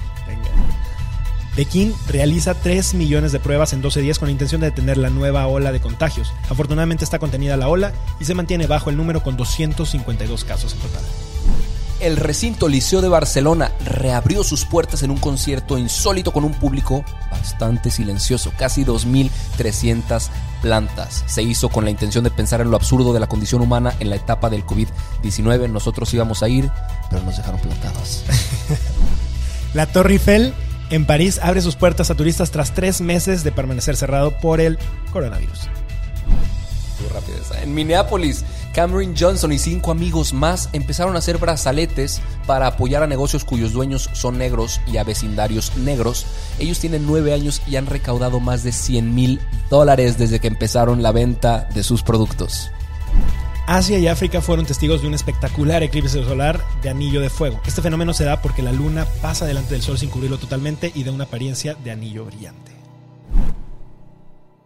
Pekín 1.59 1.92
realiza 2.07 2.55
3 2.55 2.94
millones 2.94 3.33
de 3.33 3.40
pruebas 3.40 3.73
en 3.73 3.83
12 3.83 4.01
días 4.01 4.21
con 4.21 4.29
la 4.29 4.33
intención 4.33 4.61
de 4.61 4.68
detener 4.68 4.97
la 4.97 5.11
nueva 5.11 5.49
ola 5.49 5.73
de 5.73 5.81
contagios. 5.81 6.33
Afortunadamente 6.49 7.03
está 7.03 7.18
contenida 7.18 7.57
la 7.57 7.66
ola 7.66 7.92
y 8.21 8.27
se 8.27 8.35
mantiene 8.35 8.68
bajo 8.68 8.90
el 8.90 8.97
número 8.97 9.25
con 9.25 9.37
252 9.37 10.44
casos 10.44 10.75
en 10.75 10.79
total. 10.79 11.03
El 11.99 12.16
recinto 12.16 12.68
Liceo 12.68 13.01
de 13.01 13.09
Barcelona 13.09 13.73
reabrió 13.85 14.44
sus 14.44 14.66
puertas 14.66 15.03
en 15.03 15.11
un 15.11 15.16
concierto 15.16 15.79
insólito 15.79 16.31
con 16.31 16.44
un 16.44 16.55
público 16.55 17.05
bastante 17.29 17.90
silencioso, 17.90 18.53
casi 18.57 18.85
2.300 18.85 20.29
plantas. 20.62 21.25
Se 21.27 21.42
hizo 21.42 21.71
con 21.71 21.85
la 21.85 21.90
intención 21.90 22.23
de 22.23 22.31
pensar 22.31 22.61
en 22.61 22.71
lo 22.71 22.77
absurdo 22.77 23.12
de 23.12 23.18
la 23.18 23.27
condición 23.27 23.62
humana 23.62 23.94
en 23.99 24.11
la 24.11 24.16
etapa 24.16 24.49
del 24.49 24.64
COVID-19. 24.64 25.68
Nosotros 25.68 26.14
íbamos 26.14 26.44
a 26.44 26.49
ir, 26.49 26.71
pero 27.11 27.25
nos 27.25 27.37
dejaron 27.37 27.59
plantados. 27.59 28.23
La 29.75 29.87
Torre 29.87 30.14
Eiffel 30.14 30.55
en 30.90 31.05
París 31.05 31.40
abre 31.42 31.61
sus 31.61 31.77
puertas 31.77 32.11
a 32.11 32.14
turistas 32.14 32.51
tras 32.51 32.74
tres 32.74 33.01
meses 33.01 33.44
de 33.44 33.53
permanecer 33.53 33.96
cerrado 33.96 34.38
por 34.38 34.61
el 34.61 34.79
coronavirus. 35.12 35.68
En 37.62 37.74
Minneapolis, 37.74 38.44
Cameron 38.74 39.14
Johnson 39.16 39.53
y 39.53 39.59
cinco 39.59 39.90
amigos 39.90 40.33
más 40.33 40.68
empezaron 40.72 41.14
a 41.14 41.18
hacer 41.18 41.38
brazaletes 41.38 42.20
para 42.46 42.66
apoyar 42.66 43.03
a 43.03 43.07
negocios 43.07 43.44
cuyos 43.44 43.72
dueños 43.72 44.11
son 44.12 44.38
negros 44.38 44.81
y 44.87 44.96
a 44.96 45.05
vecindarios 45.05 45.77
negros. 45.77 46.27
Ellos 46.59 46.79
tienen 46.79 47.07
nueve 47.07 47.33
años 47.33 47.62
y 47.66 47.77
han 47.77 47.87
recaudado 47.87 48.40
más 48.40 48.62
de 48.62 48.72
100 48.72 49.14
mil 49.14 49.40
dólares 49.70 50.18
desde 50.18 50.40
que 50.40 50.48
empezaron 50.48 51.03
la 51.03 51.12
venta 51.12 51.68
de 51.74 51.83
sus 51.83 52.03
productos. 52.03 52.70
Asia 53.69 53.99
y 53.99 54.09
África 54.09 54.41
fueron 54.41 54.65
testigos 54.65 55.03
de 55.03 55.09
un 55.09 55.13
espectacular 55.13 55.83
eclipse 55.83 56.25
solar 56.25 56.65
de 56.81 56.89
anillo 56.89 57.21
de 57.21 57.29
fuego. 57.29 57.61
Este 57.67 57.83
fenómeno 57.83 58.15
se 58.15 58.25
da 58.25 58.41
porque 58.41 58.63
la 58.63 58.73
luna 58.73 59.07
pasa 59.21 59.45
delante 59.45 59.75
del 59.75 59.83
sol 59.83 59.99
sin 59.99 60.09
cubrirlo 60.09 60.39
totalmente 60.39 60.91
y 60.95 61.05
da 61.05 61.13
una 61.13 61.25
apariencia 61.25 61.75
de 61.75 61.91
anillo 61.91 62.25
brillante. 62.25 62.73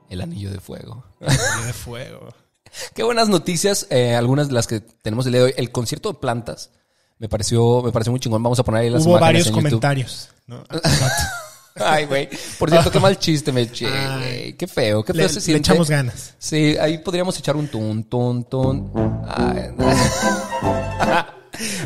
El 0.09 0.21
anillo 0.21 0.53
de 0.53 0.61
fuego. 0.61 1.05
Anillo 1.21 1.67
de 1.67 1.73
fuego. 1.73 2.29
Qué 2.95 3.03
buenas 3.03 3.29
noticias, 3.29 3.89
eh, 3.91 4.15
algunas 4.15 4.47
de 4.47 4.55
las 4.55 4.69
que 4.69 4.79
tenemos 4.79 5.27
el 5.27 5.33
día 5.33 5.41
de 5.41 5.47
hoy. 5.47 5.55
El 5.57 5.73
concierto 5.73 6.13
de 6.13 6.21
plantas 6.21 6.71
me 7.19 7.29
pareció, 7.29 7.83
me 7.83 7.91
pareció 7.91 8.13
muy 8.13 8.21
chingón. 8.21 8.41
Vamos 8.41 8.61
a 8.61 8.63
poner 8.63 8.83
ahí 8.83 8.91
las 8.91 9.05
Hubo 9.05 9.19
varios 9.19 9.49
en 9.49 9.53
comentarios. 9.53 10.29
¿no? 10.47 10.63
Ay, 11.85 12.05
güey. 12.07 12.29
Por 12.59 12.71
cierto, 12.71 12.91
qué 12.91 13.01
mal 13.01 13.19
chiste 13.19 13.53
me 13.53 13.63
eché, 13.63 13.89
güey. 13.89 14.53
Qué 14.57 14.67
feo, 14.67 15.03
qué 15.03 15.13
feo 15.15 15.29
le, 15.29 15.41
se 15.41 15.53
le 15.53 15.59
echamos 15.59 15.89
ganas. 15.89 16.35
Sí, 16.39 16.77
ahí 16.79 16.99
podríamos 16.99 17.39
echar 17.39 17.57
un 17.57 17.69
tun, 17.69 18.05
tun, 18.05 18.45
tun. 18.45 18.93
Ay, 19.27 19.71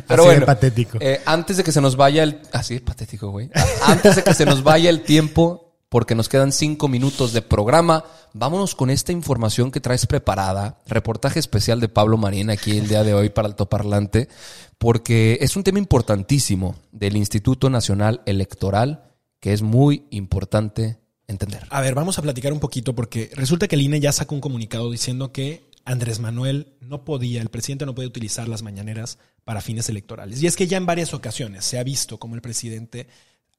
Pero 0.07 0.23
Así 0.23 0.29
de 0.31 0.35
bueno, 0.37 0.47
patético. 0.47 0.99
eh, 1.01 1.21
antes 1.27 1.57
de 1.57 1.65
que 1.65 1.73
se 1.73 1.81
nos 1.81 1.97
vaya 1.97 2.23
el... 2.23 2.41
Así 2.53 2.75
de 2.75 2.81
patético, 2.81 3.31
güey. 3.31 3.51
Antes 3.83 4.17
de 4.17 4.23
que 4.25 4.33
se 4.35 4.47
nos 4.47 4.63
vaya 4.63 4.89
el 4.91 5.03
tiempo, 5.03 5.75
porque 5.89 6.15
nos 6.15 6.29
quedan 6.29 6.53
cinco 6.53 6.89
minutos 6.89 7.33
de 7.33 7.43
programa, 7.43 8.05
vámonos 8.33 8.75
con 8.75 8.91
esta 8.91 9.13
información 9.13 9.71
que 9.71 9.81
traes 9.81 10.07
preparada. 10.07 10.79
Reportaje 10.87 11.41
especial 11.41 11.81
de 11.81 11.89
Pablo 11.89 12.17
Marín 12.17 12.51
aquí 12.51 12.79
el 12.79 12.89
día 12.89 13.03
de 13.03 13.15
hoy 13.15 13.29
para 13.29 13.49
Altoparlante, 13.49 14.29
porque 14.79 15.39
es 15.41 15.57
un 15.57 15.65
tema 15.65 15.79
importantísimo 15.79 16.77
del 16.93 17.17
Instituto 17.17 17.69
Nacional 17.69 18.23
Electoral 18.25 19.03
que 19.47 19.53
es 19.53 19.63
muy 19.63 20.07
importante 20.11 20.99
entender. 21.29 21.69
A 21.71 21.81
ver, 21.81 21.95
vamos 21.95 22.19
a 22.19 22.23
platicar 22.23 22.53
un 22.53 22.59
poquito 22.59 22.97
porque 22.97 23.31
resulta 23.37 23.69
que 23.69 23.77
el 23.77 23.83
INE 23.83 24.01
ya 24.01 24.11
sacó 24.11 24.35
un 24.35 24.41
comunicado 24.41 24.91
diciendo 24.91 25.31
que 25.31 25.71
Andrés 25.85 26.19
Manuel 26.19 26.75
no 26.81 27.05
podía, 27.05 27.43
el 27.43 27.49
presidente 27.49 27.87
no 27.87 27.95
puede 27.95 28.09
utilizar 28.09 28.49
las 28.49 28.63
mañaneras 28.63 29.21
para 29.45 29.61
fines 29.61 29.89
electorales. 29.89 30.43
Y 30.43 30.49
es 30.49 30.57
que 30.57 30.67
ya 30.67 30.79
en 30.79 30.87
varias 30.87 31.15
ocasiones 31.15 31.65
se 31.65 31.79
ha 31.79 31.85
visto 31.85 32.19
como 32.19 32.35
el 32.35 32.43
presidente 32.43 33.07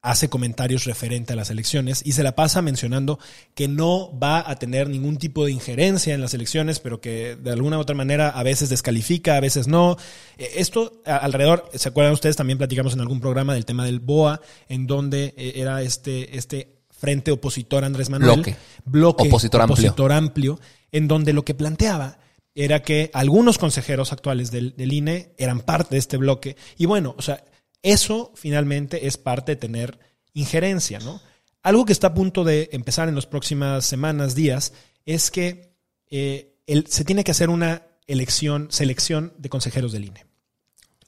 hace 0.00 0.28
comentarios 0.28 0.84
referente 0.84 1.32
a 1.32 1.36
las 1.36 1.50
elecciones 1.50 2.02
y 2.04 2.12
se 2.12 2.22
la 2.22 2.36
pasa 2.36 2.62
mencionando 2.62 3.18
que 3.54 3.66
no 3.66 4.16
va 4.18 4.48
a 4.48 4.56
tener 4.56 4.88
ningún 4.88 5.16
tipo 5.16 5.44
de 5.44 5.50
injerencia 5.50 6.14
en 6.14 6.20
las 6.20 6.34
elecciones, 6.34 6.78
pero 6.78 7.00
que 7.00 7.36
de 7.36 7.50
alguna 7.50 7.78
u 7.78 7.80
otra 7.80 7.96
manera 7.96 8.28
a 8.28 8.42
veces 8.42 8.68
descalifica, 8.68 9.36
a 9.36 9.40
veces 9.40 9.66
no. 9.66 9.96
Eh, 10.38 10.50
Esto 10.56 11.02
alrededor, 11.04 11.68
¿se 11.74 11.88
acuerdan 11.88 12.12
ustedes? 12.12 12.36
También 12.36 12.58
platicamos 12.58 12.94
en 12.94 13.00
algún 13.00 13.20
programa 13.20 13.54
del 13.54 13.64
tema 13.64 13.84
del 13.84 13.98
BOA, 14.00 14.40
en 14.68 14.86
donde 14.86 15.34
eh, 15.36 15.54
era 15.56 15.82
este, 15.82 16.36
este 16.36 16.78
frente 16.90 17.32
opositor 17.32 17.84
Andrés 17.84 18.08
Manuel. 18.08 18.36
Bloque. 18.36 18.56
Bloque 18.84 19.28
Opositor 19.28 19.62
amplio. 19.62 19.74
opositor 19.74 20.12
amplio, 20.12 20.60
en 20.92 21.08
donde 21.08 21.32
lo 21.32 21.44
que 21.44 21.54
planteaba 21.54 22.18
era 22.54 22.82
que 22.82 23.10
algunos 23.14 23.58
consejeros 23.58 24.12
actuales 24.12 24.50
del, 24.50 24.74
del 24.76 24.92
INE 24.92 25.32
eran 25.38 25.60
parte 25.60 25.94
de 25.94 25.98
este 26.00 26.16
bloque. 26.16 26.56
Y 26.76 26.86
bueno, 26.86 27.14
o 27.16 27.22
sea, 27.22 27.44
eso 27.82 28.32
finalmente 28.34 29.06
es 29.06 29.16
parte 29.16 29.52
de 29.52 29.56
tener 29.56 29.98
injerencia, 30.34 30.98
¿no? 31.00 31.20
Algo 31.62 31.84
que 31.84 31.92
está 31.92 32.08
a 32.08 32.14
punto 32.14 32.44
de 32.44 32.68
empezar 32.72 33.08
en 33.08 33.14
las 33.14 33.26
próximas 33.26 33.84
semanas, 33.84 34.34
días, 34.34 34.72
es 35.06 35.30
que 35.30 35.74
eh, 36.10 36.54
el- 36.66 36.86
se 36.86 37.04
tiene 37.04 37.24
que 37.24 37.30
hacer 37.32 37.50
una 37.50 37.82
elección, 38.06 38.68
selección 38.70 39.34
de 39.38 39.48
consejeros 39.50 39.92
del 39.92 40.04
INE. 40.06 40.24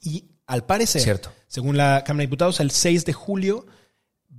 Y 0.01 0.25
al 0.45 0.65
parecer, 0.65 1.01
Cierto. 1.01 1.31
según 1.47 1.77
la 1.77 2.03
Cámara 2.03 2.21
de 2.23 2.27
Diputados, 2.27 2.59
el 2.59 2.71
6 2.71 3.05
de 3.05 3.13
julio 3.13 3.65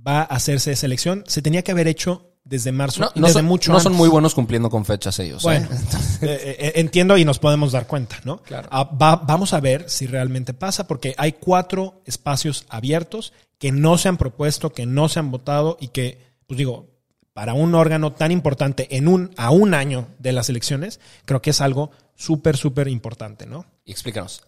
va 0.05 0.19
a 0.21 0.23
hacerse 0.23 0.71
esa 0.71 0.85
elección. 0.85 1.23
Se 1.27 1.41
tenía 1.41 1.63
que 1.63 1.71
haber 1.71 1.87
hecho 1.87 2.32
desde 2.43 2.71
marzo, 2.71 2.99
No, 3.01 3.11
desde 3.15 3.33
son, 3.39 3.45
mucho 3.45 3.71
no 3.71 3.79
son 3.79 3.93
muy 3.93 4.09
buenos 4.09 4.35
cumpliendo 4.35 4.69
con 4.69 4.83
fechas 4.85 5.17
ellos. 5.19 5.43
¿eh? 5.43 5.45
Bueno, 5.45 5.67
eh, 6.21 6.55
eh, 6.59 6.71
entiendo 6.75 7.17
y 7.17 7.23
nos 7.25 7.39
podemos 7.39 7.71
dar 7.71 7.87
cuenta, 7.87 8.19
¿no? 8.25 8.37
Claro. 8.43 8.67
Ah, 8.71 8.83
va- 8.83 9.15
vamos 9.15 9.53
a 9.53 9.59
ver 9.59 9.89
si 9.89 10.07
realmente 10.07 10.53
pasa, 10.53 10.87
porque 10.87 11.15
hay 11.17 11.33
cuatro 11.33 12.01
espacios 12.05 12.65
abiertos 12.69 13.31
que 13.57 13.71
no 13.71 13.97
se 13.97 14.09
han 14.09 14.17
propuesto, 14.17 14.73
que 14.73 14.85
no 14.85 15.07
se 15.07 15.19
han 15.19 15.31
votado 15.31 15.77
y 15.79 15.87
que, 15.89 16.19
pues 16.47 16.57
digo, 16.57 16.89
para 17.33 17.53
un 17.53 17.73
órgano 17.75 18.11
tan 18.13 18.31
importante 18.31 18.95
en 18.97 19.07
un, 19.07 19.31
a 19.37 19.49
un 19.49 19.73
año 19.73 20.09
de 20.19 20.33
las 20.33 20.49
elecciones, 20.49 20.99
creo 21.25 21.41
que 21.41 21.51
es 21.51 21.61
algo 21.61 21.91
súper, 22.15 22.57
súper 22.57 22.87
importante, 22.89 23.45
¿no? 23.45 23.65
Y 23.85 23.91
explícanos, 23.91 24.43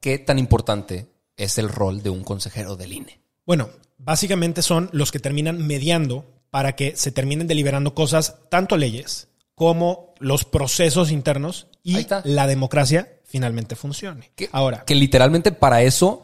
¿qué 0.00 0.18
tan 0.18 0.38
importante 0.38 1.06
es 1.36 1.58
el 1.58 1.68
rol 1.68 2.02
de 2.02 2.10
un 2.10 2.24
consejero 2.24 2.74
del 2.74 2.92
INE? 2.94 3.20
Bueno, 3.46 3.68
básicamente 3.98 4.62
son 4.62 4.88
los 4.92 5.12
que 5.12 5.18
terminan 5.20 5.64
mediando 5.66 6.24
para 6.54 6.76
que 6.76 6.94
se 6.96 7.10
terminen 7.10 7.48
deliberando 7.48 7.96
cosas, 7.96 8.36
tanto 8.48 8.76
leyes 8.76 9.26
como 9.56 10.14
los 10.20 10.44
procesos 10.44 11.10
internos 11.10 11.66
y 11.82 12.06
la 12.22 12.46
democracia 12.46 13.18
finalmente 13.24 13.74
funcione. 13.74 14.30
Que- 14.36 14.50
Ahora, 14.52 14.84
Que 14.84 14.94
literalmente 14.94 15.50
para 15.50 15.82
eso 15.82 16.22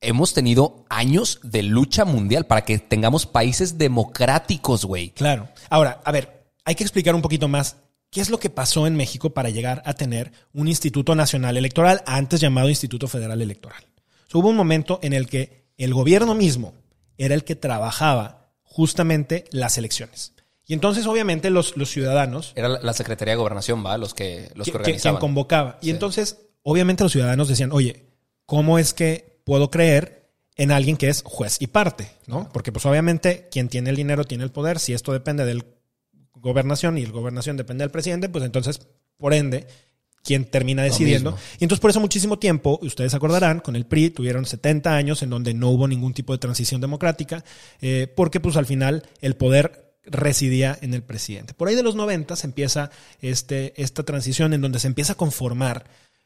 hemos 0.00 0.32
tenido 0.32 0.84
años 0.88 1.40
de 1.42 1.64
lucha 1.64 2.04
mundial, 2.04 2.46
para 2.46 2.64
que 2.64 2.78
tengamos 2.78 3.26
países 3.26 3.78
democráticos, 3.78 4.84
güey. 4.84 5.10
claro. 5.10 5.48
Ahora, 5.70 6.00
a 6.04 6.12
ver, 6.12 6.52
hay 6.64 6.76
que 6.76 6.84
explicar 6.84 7.16
un 7.16 7.22
poquito 7.22 7.48
más 7.48 7.78
qué 8.12 8.20
es 8.20 8.30
lo 8.30 8.38
que 8.38 8.50
pasó 8.50 8.86
en 8.86 8.94
México 8.94 9.30
para 9.30 9.50
llegar 9.50 9.82
a 9.84 9.94
tener 9.94 10.30
un 10.52 10.68
Instituto 10.68 11.16
Nacional 11.16 11.56
Electoral, 11.56 12.04
antes 12.06 12.40
llamado 12.40 12.68
Instituto 12.68 13.08
Federal 13.08 13.42
Electoral. 13.42 13.82
O 14.28 14.30
sea, 14.30 14.40
hubo 14.40 14.50
un 14.50 14.56
momento 14.56 15.00
en 15.02 15.14
el 15.14 15.26
que 15.26 15.66
el 15.78 15.92
gobierno 15.94 16.36
mismo 16.36 16.74
era 17.16 17.34
el 17.34 17.42
que 17.42 17.56
trabajaba 17.56 18.47
justamente 18.78 19.42
las 19.50 19.76
elecciones. 19.76 20.34
Y 20.64 20.72
entonces, 20.72 21.04
obviamente, 21.08 21.50
los, 21.50 21.76
los 21.76 21.90
ciudadanos 21.90 22.52
Era 22.54 22.68
la- 22.68 22.92
Secretaría 22.92 23.32
de 23.32 23.38
Gobernación, 23.38 23.84
¿va? 23.84 23.98
Los 23.98 24.14
que, 24.14 24.52
los 24.54 24.70
que 24.70 24.78
quien 25.00 25.16
convocaba. 25.16 25.78
Y 25.82 25.86
Sí. 25.86 25.90
entonces, 25.90 26.38
obviamente 26.62 27.02
los 27.02 27.10
ciudadanos 27.10 27.48
decían, 27.48 27.72
oye, 27.72 28.04
¿cómo 28.46 28.78
es 28.78 28.94
que 28.94 29.40
puedo 29.42 29.68
creer 29.72 30.30
en 30.54 30.70
alguien 30.70 30.96
que 30.96 31.08
es 31.08 31.22
juez 31.26 31.56
y 31.58 31.66
parte? 31.66 32.08
¿no? 32.28 32.48
Porque 32.52 32.70
pues 32.70 32.86
obviamente 32.86 33.48
quien 33.50 33.68
tiene 33.68 33.90
el 33.90 33.96
dinero 33.96 34.22
tiene 34.22 34.44
el 34.44 34.52
poder. 34.52 34.78
Si 34.78 34.92
esto 34.92 35.12
depende 35.12 35.44
del 35.44 35.64
gobernación 36.34 36.98
y 36.98 37.02
el 37.02 37.10
gobernación 37.10 37.56
depende 37.56 37.82
del 37.82 37.90
presidente, 37.90 38.28
pues 38.28 38.44
entonces, 38.44 38.80
por 39.16 39.34
ende, 39.34 39.66
quien 40.22 40.44
termina 40.44 40.82
decidiendo. 40.82 41.36
Y 41.58 41.64
entonces 41.64 41.80
por 41.80 41.90
eso 41.90 42.00
muchísimo 42.00 42.38
tiempo, 42.38 42.78
ustedes 42.82 43.14
acordarán, 43.14 43.60
con 43.60 43.76
el 43.76 43.86
PRI 43.86 44.10
tuvieron 44.10 44.44
70 44.44 44.94
años 44.94 45.22
en 45.22 45.30
donde 45.30 45.54
no 45.54 45.70
hubo 45.70 45.88
ningún 45.88 46.14
tipo 46.14 46.32
de 46.32 46.38
transición 46.38 46.80
democrática, 46.80 47.44
eh, 47.80 48.12
porque 48.14 48.40
pues 48.40 48.56
al 48.56 48.66
final 48.66 49.08
el 49.20 49.36
poder 49.36 49.88
residía 50.04 50.78
en 50.80 50.94
el 50.94 51.02
presidente. 51.02 51.54
Por 51.54 51.68
ahí 51.68 51.74
de 51.74 51.82
los 51.82 51.94
90 51.94 52.36
se 52.36 52.46
empieza 52.46 52.90
este, 53.20 53.80
esta 53.80 54.02
transición 54.02 54.52
en 54.54 54.60
donde 54.60 54.78
se 54.78 54.86
empieza 54.86 55.14
a 55.14 55.16
conformar 55.16 55.84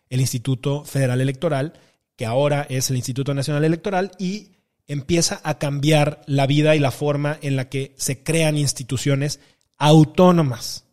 el 0.09 0.21
Instituto 0.21 0.85
Federal 0.85 1.21
Electoral, 1.21 1.73
que 2.17 2.27
ahora 2.27 2.67
es 2.69 2.91
el 2.91 2.97
Instituto 2.97 3.35
Nacional 3.35 3.65
Electoral, 3.65 4.13
y 4.19 4.51
empieza 4.87 5.41
a 5.43 5.59
cambiar 5.59 6.23
la 6.27 6.47
vida 6.47 6.77
y 6.77 6.79
la 6.79 6.91
forma 6.91 7.39
en 7.41 7.57
la 7.57 7.69
que 7.69 7.95
se 7.97 8.23
crean 8.23 8.57
instituciones 8.59 9.41
autónomas, 9.79 10.85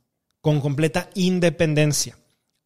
con 0.42 0.62
completa 0.62 1.10
independencia. 1.16 2.18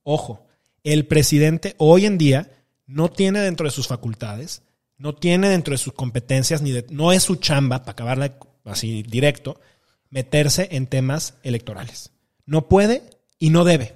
Ojo, 0.03 0.45
el 0.83 1.07
presidente 1.07 1.75
hoy 1.77 2.05
en 2.05 2.17
día 2.17 2.51
no 2.85 3.09
tiene 3.09 3.39
dentro 3.39 3.65
de 3.65 3.71
sus 3.71 3.87
facultades, 3.87 4.61
no 4.97 5.15
tiene 5.15 5.49
dentro 5.49 5.71
de 5.71 5.77
sus 5.77 5.93
competencias, 5.93 6.61
ni 6.61 6.73
no 6.89 7.11
es 7.11 7.23
su 7.23 7.37
chamba, 7.37 7.79
para 7.79 7.93
acabarla 7.93 8.37
así 8.65 9.03
directo, 9.03 9.59
meterse 10.09 10.69
en 10.71 10.87
temas 10.87 11.35
electorales. 11.43 12.11
No 12.45 12.67
puede 12.67 13.03
y 13.39 13.49
no 13.49 13.63
debe, 13.63 13.95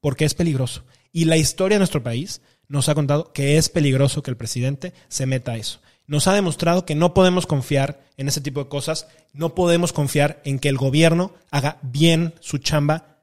porque 0.00 0.24
es 0.24 0.34
peligroso. 0.34 0.84
Y 1.12 1.24
la 1.24 1.36
historia 1.36 1.76
de 1.76 1.80
nuestro 1.80 2.02
país 2.02 2.42
nos 2.68 2.88
ha 2.88 2.94
contado 2.94 3.32
que 3.32 3.56
es 3.56 3.68
peligroso 3.68 4.22
que 4.22 4.30
el 4.30 4.36
presidente 4.36 4.92
se 5.08 5.26
meta 5.26 5.52
a 5.52 5.56
eso. 5.56 5.80
Nos 6.06 6.28
ha 6.28 6.34
demostrado 6.34 6.84
que 6.84 6.94
no 6.94 7.14
podemos 7.14 7.46
confiar 7.46 8.00
en 8.16 8.28
ese 8.28 8.40
tipo 8.40 8.62
de 8.62 8.68
cosas, 8.68 9.08
no 9.32 9.54
podemos 9.54 9.92
confiar 9.92 10.40
en 10.44 10.58
que 10.58 10.68
el 10.68 10.76
gobierno 10.76 11.34
haga 11.50 11.78
bien 11.82 12.34
su 12.40 12.58
chamba 12.58 13.15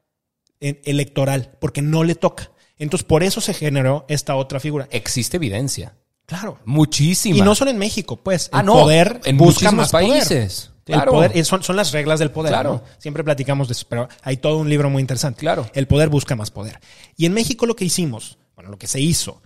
electoral, 0.84 1.52
porque 1.60 1.82
no 1.82 2.04
le 2.04 2.14
toca. 2.14 2.50
Entonces, 2.78 3.04
por 3.06 3.22
eso 3.22 3.40
se 3.40 3.54
generó 3.54 4.04
esta 4.08 4.34
otra 4.36 4.60
figura. 4.60 4.88
Existe 4.90 5.36
evidencia. 5.36 5.94
Claro. 6.26 6.58
Muchísima. 6.64 7.36
Y 7.38 7.42
no 7.42 7.54
solo 7.54 7.70
en 7.70 7.78
México, 7.78 8.16
pues. 8.16 8.46
El 8.52 8.58
Ah, 8.60 8.62
no, 8.62 8.72
poder 8.74 9.20
en 9.24 9.36
busca 9.36 9.70
más 9.72 9.90
poder. 9.92 10.08
países. 10.10 10.70
El 10.86 10.94
Claro. 10.96 11.12
poder, 11.12 11.32
eh, 11.36 11.44
son, 11.44 11.62
son 11.62 11.76
las 11.76 11.92
reglas 11.92 12.18
del 12.18 12.30
poder. 12.30 12.52
Claro. 12.52 12.72
¿no? 12.74 12.82
Siempre 12.98 13.24
platicamos 13.24 13.68
de 13.68 13.72
eso, 13.72 13.86
pero 13.88 14.08
hay 14.22 14.36
todo 14.38 14.58
un 14.58 14.68
libro 14.68 14.90
muy 14.90 15.00
interesante. 15.00 15.40
Claro. 15.40 15.68
El 15.74 15.86
poder 15.86 16.08
busca 16.08 16.34
más 16.36 16.50
poder. 16.50 16.80
Y 17.16 17.26
en 17.26 17.32
México 17.32 17.64
lo 17.66 17.76
que 17.76 17.84
hicimos, 17.84 18.38
bueno, 18.54 18.70
lo 18.70 18.78
que 18.78 18.86
se 18.86 19.00
hizo, 19.00 19.42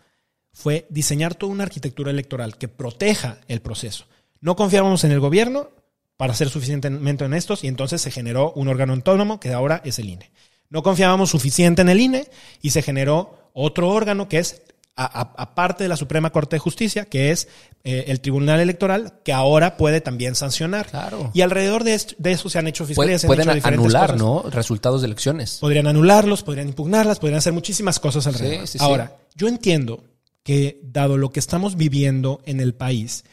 fue 0.52 0.86
diseñar 0.90 1.34
toda 1.36 1.52
una 1.52 1.64
arquitectura 1.64 2.10
electoral 2.10 2.56
que 2.58 2.66
proteja 2.68 3.38
el 3.46 3.60
proceso. 3.60 4.06
No 4.40 4.56
confiábamos 4.56 5.04
en 5.04 5.12
el 5.12 5.20
gobierno 5.20 5.70
para 6.16 6.34
ser 6.34 6.48
suficientemente 6.48 7.24
honestos 7.24 7.62
y 7.62 7.68
entonces 7.68 8.00
se 8.02 8.10
generó 8.10 8.52
un 8.56 8.66
órgano 8.66 8.92
autónomo 8.94 9.38
que 9.38 9.52
ahora 9.52 9.80
es 9.84 9.98
el 10.00 10.08
INE. 10.08 10.32
No 10.70 10.82
confiábamos 10.82 11.30
suficiente 11.30 11.82
en 11.82 11.88
el 11.88 12.00
INE 12.00 12.28
y 12.60 12.70
se 12.70 12.82
generó 12.82 13.50
otro 13.52 13.88
órgano 13.88 14.28
que 14.28 14.38
es 14.38 14.62
aparte 15.00 15.84
de 15.84 15.88
la 15.88 15.96
Suprema 15.96 16.30
Corte 16.30 16.56
de 16.56 16.60
Justicia, 16.60 17.04
que 17.04 17.30
es 17.30 17.46
eh, 17.84 18.06
el 18.08 18.20
Tribunal 18.20 18.58
Electoral, 18.58 19.20
que 19.24 19.32
ahora 19.32 19.76
puede 19.76 20.00
también 20.00 20.34
sancionar. 20.34 20.88
Claro. 20.88 21.30
Y 21.34 21.42
alrededor 21.42 21.84
de, 21.84 21.94
eso 21.94 22.50
se 22.50 22.58
han 22.58 22.66
hecho 22.66 22.84
fiscalías. 22.84 23.24
pueden 23.24 23.48
anular, 23.48 24.16
¿no? 24.16 24.42
Resultados 24.50 25.02
de 25.02 25.06
elecciones. 25.06 25.58
Podrían 25.60 25.86
anularlos, 25.86 26.42
podrían 26.42 26.68
impugnarlas, 26.68 27.20
podrían 27.20 27.38
hacer 27.38 27.52
muchísimas 27.52 28.00
cosas 28.00 28.26
alrededor. 28.26 28.66
ahora, 28.80 29.16
yo 29.36 29.46
entiendo 29.46 30.02
que 30.42 30.80
dado 30.82 31.16
lo 31.16 31.30
que 31.30 31.40
estamos 31.40 31.76
viviendo 31.76 32.40
en 32.44 32.58
el 32.58 32.74
país, 32.74 33.24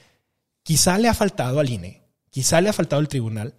quizá 0.61 0.99
le 0.99 1.07
ha 1.07 1.15
faltado 1.15 1.59
al 1.59 1.69
INE, 1.69 2.03
quizá 2.29 2.61
le 2.61 2.69
ha 2.69 2.73
faltado 2.73 2.99
al 2.99 3.07
tribunal, 3.07 3.55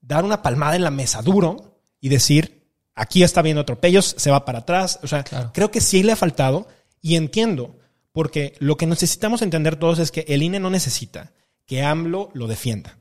dar 0.00 0.24
una 0.24 0.40
palmada 0.40 0.76
en 0.76 0.84
la 0.84 0.90
mesa 0.90 1.20
duro 1.20 1.80
y 2.00 2.08
decir, 2.08 2.61
aquí 2.94 3.22
está 3.22 3.42
viendo 3.42 3.62
atropellos, 3.62 4.14
se 4.18 4.30
va 4.30 4.44
para 4.44 4.60
atrás. 4.60 5.00
O 5.02 5.06
sea, 5.06 5.24
creo 5.52 5.70
que 5.70 5.80
sí 5.80 6.02
le 6.02 6.12
ha 6.12 6.16
faltado 6.16 6.68
y 7.00 7.16
entiendo, 7.16 7.78
porque 8.12 8.54
lo 8.58 8.76
que 8.76 8.86
necesitamos 8.86 9.42
entender 9.42 9.76
todos 9.76 9.98
es 9.98 10.10
que 10.10 10.24
el 10.28 10.42
INE 10.42 10.60
no 10.60 10.70
necesita 10.70 11.32
que 11.66 11.82
AMLO 11.82 12.30
lo 12.34 12.46
defienda. 12.46 12.98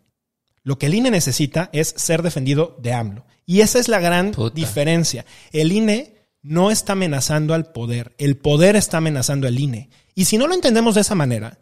Lo 0.64 0.78
que 0.78 0.86
el 0.86 0.94
INE 0.94 1.12
necesita 1.12 1.70
es 1.74 1.94
ser 1.98 2.22
defendido 2.22 2.78
de 2.82 2.94
AMLO. 2.94 3.26
Y 3.46 3.62
esa 3.62 3.80
es 3.80 3.88
la 3.88 4.00
gran 4.00 4.34
diferencia. 4.54 5.26
El 5.52 5.72
INE 5.72 6.16
no 6.42 6.72
está 6.72 6.94
amenazando 6.94 7.54
al 7.54 7.72
poder, 7.72 8.16
el 8.18 8.38
poder 8.38 8.76
está 8.76 8.98
amenazando 8.98 9.48
al 9.48 9.60
INE. 9.60 9.90
Y 10.16 10.26
si 10.26 10.38
no 10.38 10.48
lo 10.48 10.54
entendemos 10.54 10.96
de 10.96 11.02
esa 11.02 11.16
manera, 11.16 11.60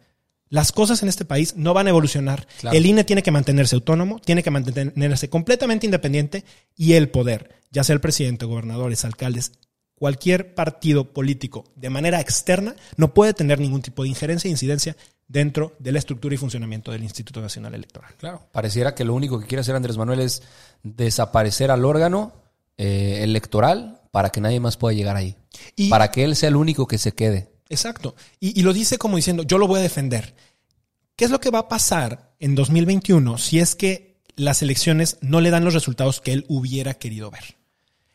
las 0.48 0.72
cosas 0.72 1.02
en 1.02 1.08
este 1.08 1.24
país 1.24 1.54
no 1.56 1.74
van 1.74 1.86
a 1.86 1.90
evolucionar. 1.90 2.46
El 2.72 2.84
INE 2.84 3.04
tiene 3.04 3.22
que 3.22 3.30
mantenerse 3.30 3.76
autónomo, 3.76 4.18
tiene 4.18 4.42
que 4.42 4.50
mantenerse 4.50 5.30
completamente 5.30 5.86
independiente 5.86 6.44
y 6.76 6.94
el 6.94 7.08
poder, 7.08 7.59
ya 7.70 7.84
sea 7.84 7.94
el 7.94 8.00
presidente, 8.00 8.46
gobernadores, 8.46 9.04
alcaldes, 9.04 9.52
cualquier 10.00 10.54
partido 10.54 11.12
político 11.12 11.64
de 11.76 11.90
manera 11.90 12.20
externa 12.20 12.74
no 12.96 13.12
puede 13.12 13.34
tener 13.34 13.60
ningún 13.60 13.82
tipo 13.82 14.02
de 14.02 14.08
injerencia 14.08 14.48
e 14.48 14.50
incidencia 14.50 14.96
dentro 15.28 15.76
de 15.78 15.92
la 15.92 15.98
estructura 15.98 16.34
y 16.34 16.38
funcionamiento 16.38 16.90
del 16.90 17.04
Instituto 17.04 17.40
Nacional 17.40 17.74
Electoral. 17.74 18.14
Claro. 18.16 18.48
Pareciera 18.50 18.94
que 18.94 19.04
lo 19.04 19.14
único 19.14 19.38
que 19.38 19.46
quiere 19.46 19.60
hacer 19.60 19.76
Andrés 19.76 19.98
Manuel 19.98 20.20
es 20.20 20.42
desaparecer 20.82 21.70
al 21.70 21.84
órgano 21.84 22.32
eh, 22.78 23.20
electoral 23.22 24.00
para 24.10 24.30
que 24.30 24.40
nadie 24.40 24.58
más 24.58 24.76
pueda 24.76 24.94
llegar 24.94 25.16
ahí. 25.16 25.36
Y, 25.76 25.90
para 25.90 26.10
que 26.10 26.24
él 26.24 26.34
sea 26.34 26.48
el 26.48 26.56
único 26.56 26.88
que 26.88 26.98
se 26.98 27.12
quede. 27.12 27.52
Exacto. 27.68 28.16
Y, 28.40 28.58
y 28.58 28.62
lo 28.62 28.72
dice 28.72 28.96
como 28.98 29.16
diciendo, 29.16 29.42
yo 29.42 29.58
lo 29.58 29.68
voy 29.68 29.80
a 29.80 29.82
defender. 29.82 30.34
¿Qué 31.14 31.26
es 31.26 31.30
lo 31.30 31.40
que 31.40 31.50
va 31.50 31.60
a 31.60 31.68
pasar 31.68 32.34
en 32.40 32.54
2021 32.54 33.36
si 33.36 33.60
es 33.60 33.74
que 33.74 34.22
las 34.34 34.62
elecciones 34.62 35.18
no 35.20 35.42
le 35.42 35.50
dan 35.50 35.64
los 35.64 35.74
resultados 35.74 36.22
que 36.22 36.32
él 36.32 36.46
hubiera 36.48 36.94
querido 36.94 37.30
ver? 37.30 37.59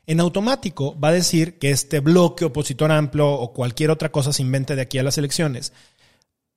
En 0.07 0.19
automático 0.19 0.99
va 0.99 1.09
a 1.09 1.13
decir 1.13 1.57
que 1.57 1.71
este 1.71 1.99
bloque 1.99 2.45
opositor 2.45 2.91
amplio 2.91 3.29
o 3.29 3.53
cualquier 3.53 3.91
otra 3.91 4.11
cosa 4.11 4.33
se 4.33 4.41
invente 4.41 4.75
de 4.75 4.81
aquí 4.81 4.97
a 4.97 5.03
las 5.03 5.17
elecciones 5.17 5.73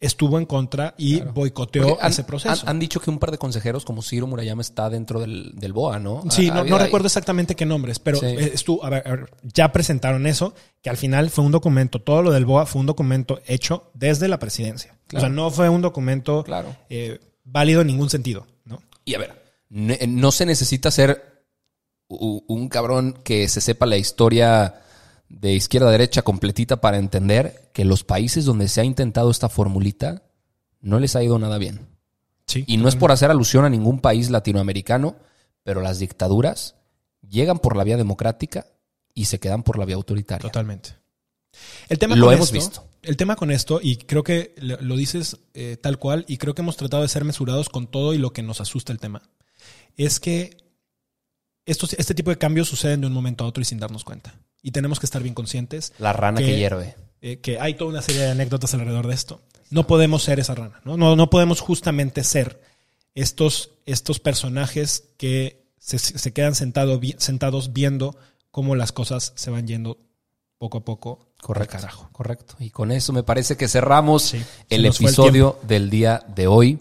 estuvo 0.00 0.38
en 0.38 0.46
contra 0.46 0.94
y 0.96 1.20
boicoteó 1.20 2.00
ese 2.00 2.24
proceso. 2.24 2.68
Han, 2.68 2.78
dicho 2.78 3.00
que 3.00 3.10
un 3.10 3.18
par 3.18 3.30
de 3.30 3.38
consejeros 3.38 3.84
como 3.84 4.02
Ciro 4.02 4.26
Murayama 4.26 4.62
está 4.62 4.88
dentro 4.90 5.20
del, 5.20 5.72
BOA, 5.72 5.98
¿no? 5.98 6.22
Sí, 6.30 6.50
no, 6.50 6.78
recuerdo 6.78 7.06
exactamente 7.06 7.56
qué 7.56 7.66
nombres, 7.66 7.98
pero 7.98 8.22
estuvo, 8.22 8.84
a 8.84 8.90
ver, 8.90 9.30
ya 9.42 9.72
presentaron 9.72 10.26
eso, 10.26 10.54
que 10.82 10.90
al 10.90 10.96
final 10.96 11.30
fue 11.30 11.44
un 11.44 11.52
documento, 11.52 12.00
todo 12.00 12.22
lo 12.22 12.32
del 12.32 12.44
BOA 12.44 12.66
fue 12.66 12.80
un 12.80 12.86
documento 12.86 13.40
hecho 13.46 13.90
desde 13.94 14.28
la 14.28 14.38
presidencia. 14.38 14.96
O 15.14 15.20
sea, 15.20 15.28
no 15.28 15.50
fue 15.50 15.68
un 15.68 15.82
documento 15.82 16.44
eh, 16.88 17.18
válido 17.44 17.80
en 17.80 17.88
ningún 17.88 18.10
sentido, 18.10 18.46
¿no? 18.64 18.80
Y 19.04 19.14
a 19.14 19.18
ver, 19.18 19.42
no 19.70 20.30
se 20.30 20.46
necesita 20.46 20.90
ser 20.90 21.37
un 22.08 22.68
cabrón 22.68 23.18
que 23.22 23.48
se 23.48 23.60
sepa 23.60 23.86
la 23.86 23.96
historia 23.96 24.82
de 25.28 25.52
izquierda 25.52 25.88
a 25.88 25.92
derecha 25.92 26.22
completita 26.22 26.80
para 26.80 26.96
entender 26.96 27.70
que 27.72 27.84
los 27.84 28.04
países 28.04 28.44
donde 28.44 28.68
se 28.68 28.80
ha 28.80 28.84
intentado 28.84 29.30
esta 29.30 29.48
formulita 29.48 30.22
no 30.80 30.98
les 30.98 31.16
ha 31.16 31.22
ido 31.22 31.38
nada 31.38 31.58
bien. 31.58 31.86
Sí, 32.46 32.64
y 32.66 32.78
no 32.78 32.88
es 32.88 32.96
por 32.96 33.12
hacer 33.12 33.30
alusión 33.30 33.64
a 33.64 33.70
ningún 33.70 34.00
país 34.00 34.30
latinoamericano, 34.30 35.16
pero 35.64 35.82
las 35.82 35.98
dictaduras 35.98 36.76
llegan 37.28 37.58
por 37.58 37.76
la 37.76 37.84
vía 37.84 37.98
democrática 37.98 38.66
y 39.12 39.26
se 39.26 39.38
quedan 39.38 39.62
por 39.62 39.78
la 39.78 39.84
vía 39.84 39.96
autoritaria. 39.96 40.48
Totalmente. 40.48 40.94
El 41.88 41.98
tema 41.98 42.16
lo 42.16 42.26
con 42.26 42.34
hemos 42.34 42.52
visto. 42.52 42.84
El 43.02 43.16
tema 43.16 43.36
con 43.36 43.50
esto, 43.50 43.80
y 43.82 43.96
creo 43.96 44.22
que 44.22 44.54
lo 44.58 44.96
dices 44.96 45.38
eh, 45.54 45.76
tal 45.80 45.98
cual, 45.98 46.24
y 46.26 46.36
creo 46.36 46.54
que 46.54 46.62
hemos 46.62 46.76
tratado 46.76 47.02
de 47.02 47.08
ser 47.08 47.24
mesurados 47.24 47.68
con 47.68 47.86
todo 47.86 48.12
y 48.12 48.18
lo 48.18 48.32
que 48.32 48.42
nos 48.42 48.60
asusta 48.60 48.92
el 48.92 48.98
tema, 48.98 49.22
es 49.96 50.20
que 50.20 50.67
este 51.68 52.14
tipo 52.14 52.30
de 52.30 52.38
cambios 52.38 52.68
suceden 52.68 53.02
de 53.02 53.06
un 53.06 53.12
momento 53.12 53.44
a 53.44 53.46
otro 53.46 53.60
y 53.60 53.64
sin 53.64 53.78
darnos 53.78 54.04
cuenta. 54.04 54.34
Y 54.62 54.70
tenemos 54.70 54.98
que 54.98 55.06
estar 55.06 55.22
bien 55.22 55.34
conscientes. 55.34 55.92
La 55.98 56.12
rana 56.12 56.40
que, 56.40 56.56
hierve. 56.56 56.96
Eh, 57.20 57.38
que 57.38 57.60
hay 57.60 57.74
toda 57.74 57.90
una 57.90 58.02
serie 58.02 58.22
de 58.22 58.30
anécdotas 58.30 58.74
alrededor 58.74 59.06
de 59.06 59.14
esto. 59.14 59.42
No 59.70 59.86
podemos 59.86 60.22
ser 60.22 60.40
esa 60.40 60.54
rana, 60.54 60.80
¿no? 60.84 60.96
No, 60.96 61.14
no 61.14 61.30
podemos 61.30 61.60
justamente 61.60 62.24
ser 62.24 62.60
estos, 63.14 63.70
estos 63.84 64.18
personajes 64.18 65.10
que 65.18 65.68
se, 65.78 66.32
quedan 66.32 66.54
sentado, 66.54 67.00
sentados 67.18 67.72
viendo 67.72 68.16
cómo 68.50 68.74
las 68.74 68.92
cosas 68.92 69.32
se 69.36 69.50
van 69.50 69.66
yendo 69.66 69.98
poco 70.58 70.78
a 70.78 70.84
poco. 70.84 71.28
Correcto. 71.40 71.72
Carajo. 71.72 72.08
Correcto. 72.12 72.56
Y 72.58 72.70
con 72.70 72.92
eso 72.92 73.12
me 73.12 73.22
parece 73.22 73.56
que 73.56 73.68
cerramos 73.68 74.34
el 74.70 74.86
episodio 74.86 75.58
del 75.62 75.90
día 75.90 76.24
de 76.34 76.46
hoy. 76.46 76.78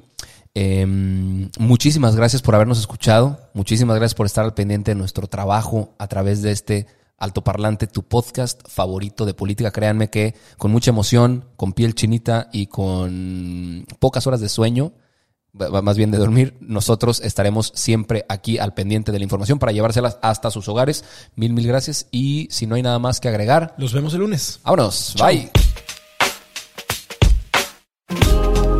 Em, 0.59 1.51
muchísimas 1.59 2.15
gracias 2.15 2.41
por 2.41 2.55
habernos 2.55 2.79
escuchado. 2.79 3.39
Muchísimas 3.53 3.95
gracias 3.95 4.15
por 4.15 4.25
estar 4.25 4.43
al 4.43 4.55
pendiente 4.55 4.89
de 4.89 4.95
nuestro 4.95 5.27
trabajo 5.27 5.93
a 5.99 6.07
través 6.07 6.41
de 6.41 6.51
este 6.51 6.87
altoparlante, 7.19 7.85
tu 7.85 8.01
podcast 8.01 8.67
favorito 8.67 9.27
de 9.27 9.35
política. 9.35 9.69
Créanme 9.69 10.09
que 10.09 10.33
con 10.57 10.71
mucha 10.71 10.89
emoción, 10.89 11.45
con 11.57 11.73
piel 11.73 11.93
chinita 11.93 12.49
y 12.51 12.65
con 12.65 13.85
pocas 13.99 14.25
horas 14.25 14.41
de 14.41 14.49
sueño, 14.49 14.93
más 15.53 15.95
bien 15.95 16.09
de 16.09 16.17
dormir, 16.17 16.57
nosotros 16.59 17.21
estaremos 17.23 17.71
siempre 17.75 18.25
aquí 18.27 18.57
al 18.57 18.73
pendiente 18.73 19.11
de 19.11 19.19
la 19.19 19.25
información 19.25 19.59
para 19.59 19.73
llevárselas 19.73 20.17
hasta 20.23 20.49
sus 20.49 20.67
hogares. 20.69 21.05
Mil, 21.35 21.53
mil 21.53 21.67
gracias. 21.67 22.07
Y 22.09 22.47
si 22.49 22.65
no 22.65 22.73
hay 22.73 22.81
nada 22.81 22.97
más 22.97 23.19
que 23.19 23.29
agregar, 23.29 23.75
los 23.77 23.93
vemos 23.93 24.15
el 24.15 24.21
lunes. 24.21 24.59
Vámonos. 24.63 25.13
Bye. 25.19 25.51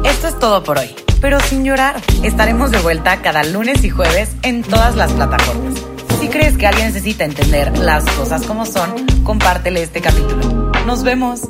Esto 0.04 0.28
es 0.28 0.40
todo 0.40 0.64
por 0.64 0.80
hoy 0.80 1.07
pero 1.22 1.40
sin 1.40 1.64
llorar. 1.64 2.02
Estaremos 2.24 2.72
de 2.72 2.80
vuelta 2.80 3.22
cada 3.22 3.44
lunes 3.44 3.84
y 3.84 3.90
jueves 3.90 4.36
en 4.44 4.64
todas 4.64 4.96
las 4.96 5.12
plataformas. 5.14 5.76
Si 6.20 6.30
crees 6.30 6.58
que 6.58 6.68
alguien 6.68 6.88
necesita 6.88 7.26
entender 7.26 7.78
las 7.78 8.04
cosas 8.12 8.46
como 8.46 8.66
son, 8.66 9.06
compártele 9.24 9.84
este 9.84 10.02
capítulo. 10.02 10.72
Nos 10.86 11.04
vemos. 11.04 11.42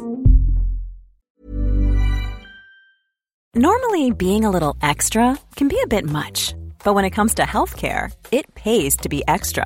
Normally, 3.56 4.12
being 4.12 4.46
a 4.46 4.52
little 4.52 4.76
extra 4.84 5.36
can 5.56 5.68
be 5.68 5.80
a 5.84 5.88
bit 5.88 6.06
much, 6.06 6.54
but 6.84 6.94
when 6.94 7.06
it 7.06 7.16
comes 7.16 7.34
to 7.36 7.44
healthcare, 7.44 8.12
it 8.30 8.54
pays 8.54 8.96
to 8.98 9.10
be 9.10 9.24
extra. 9.28 9.66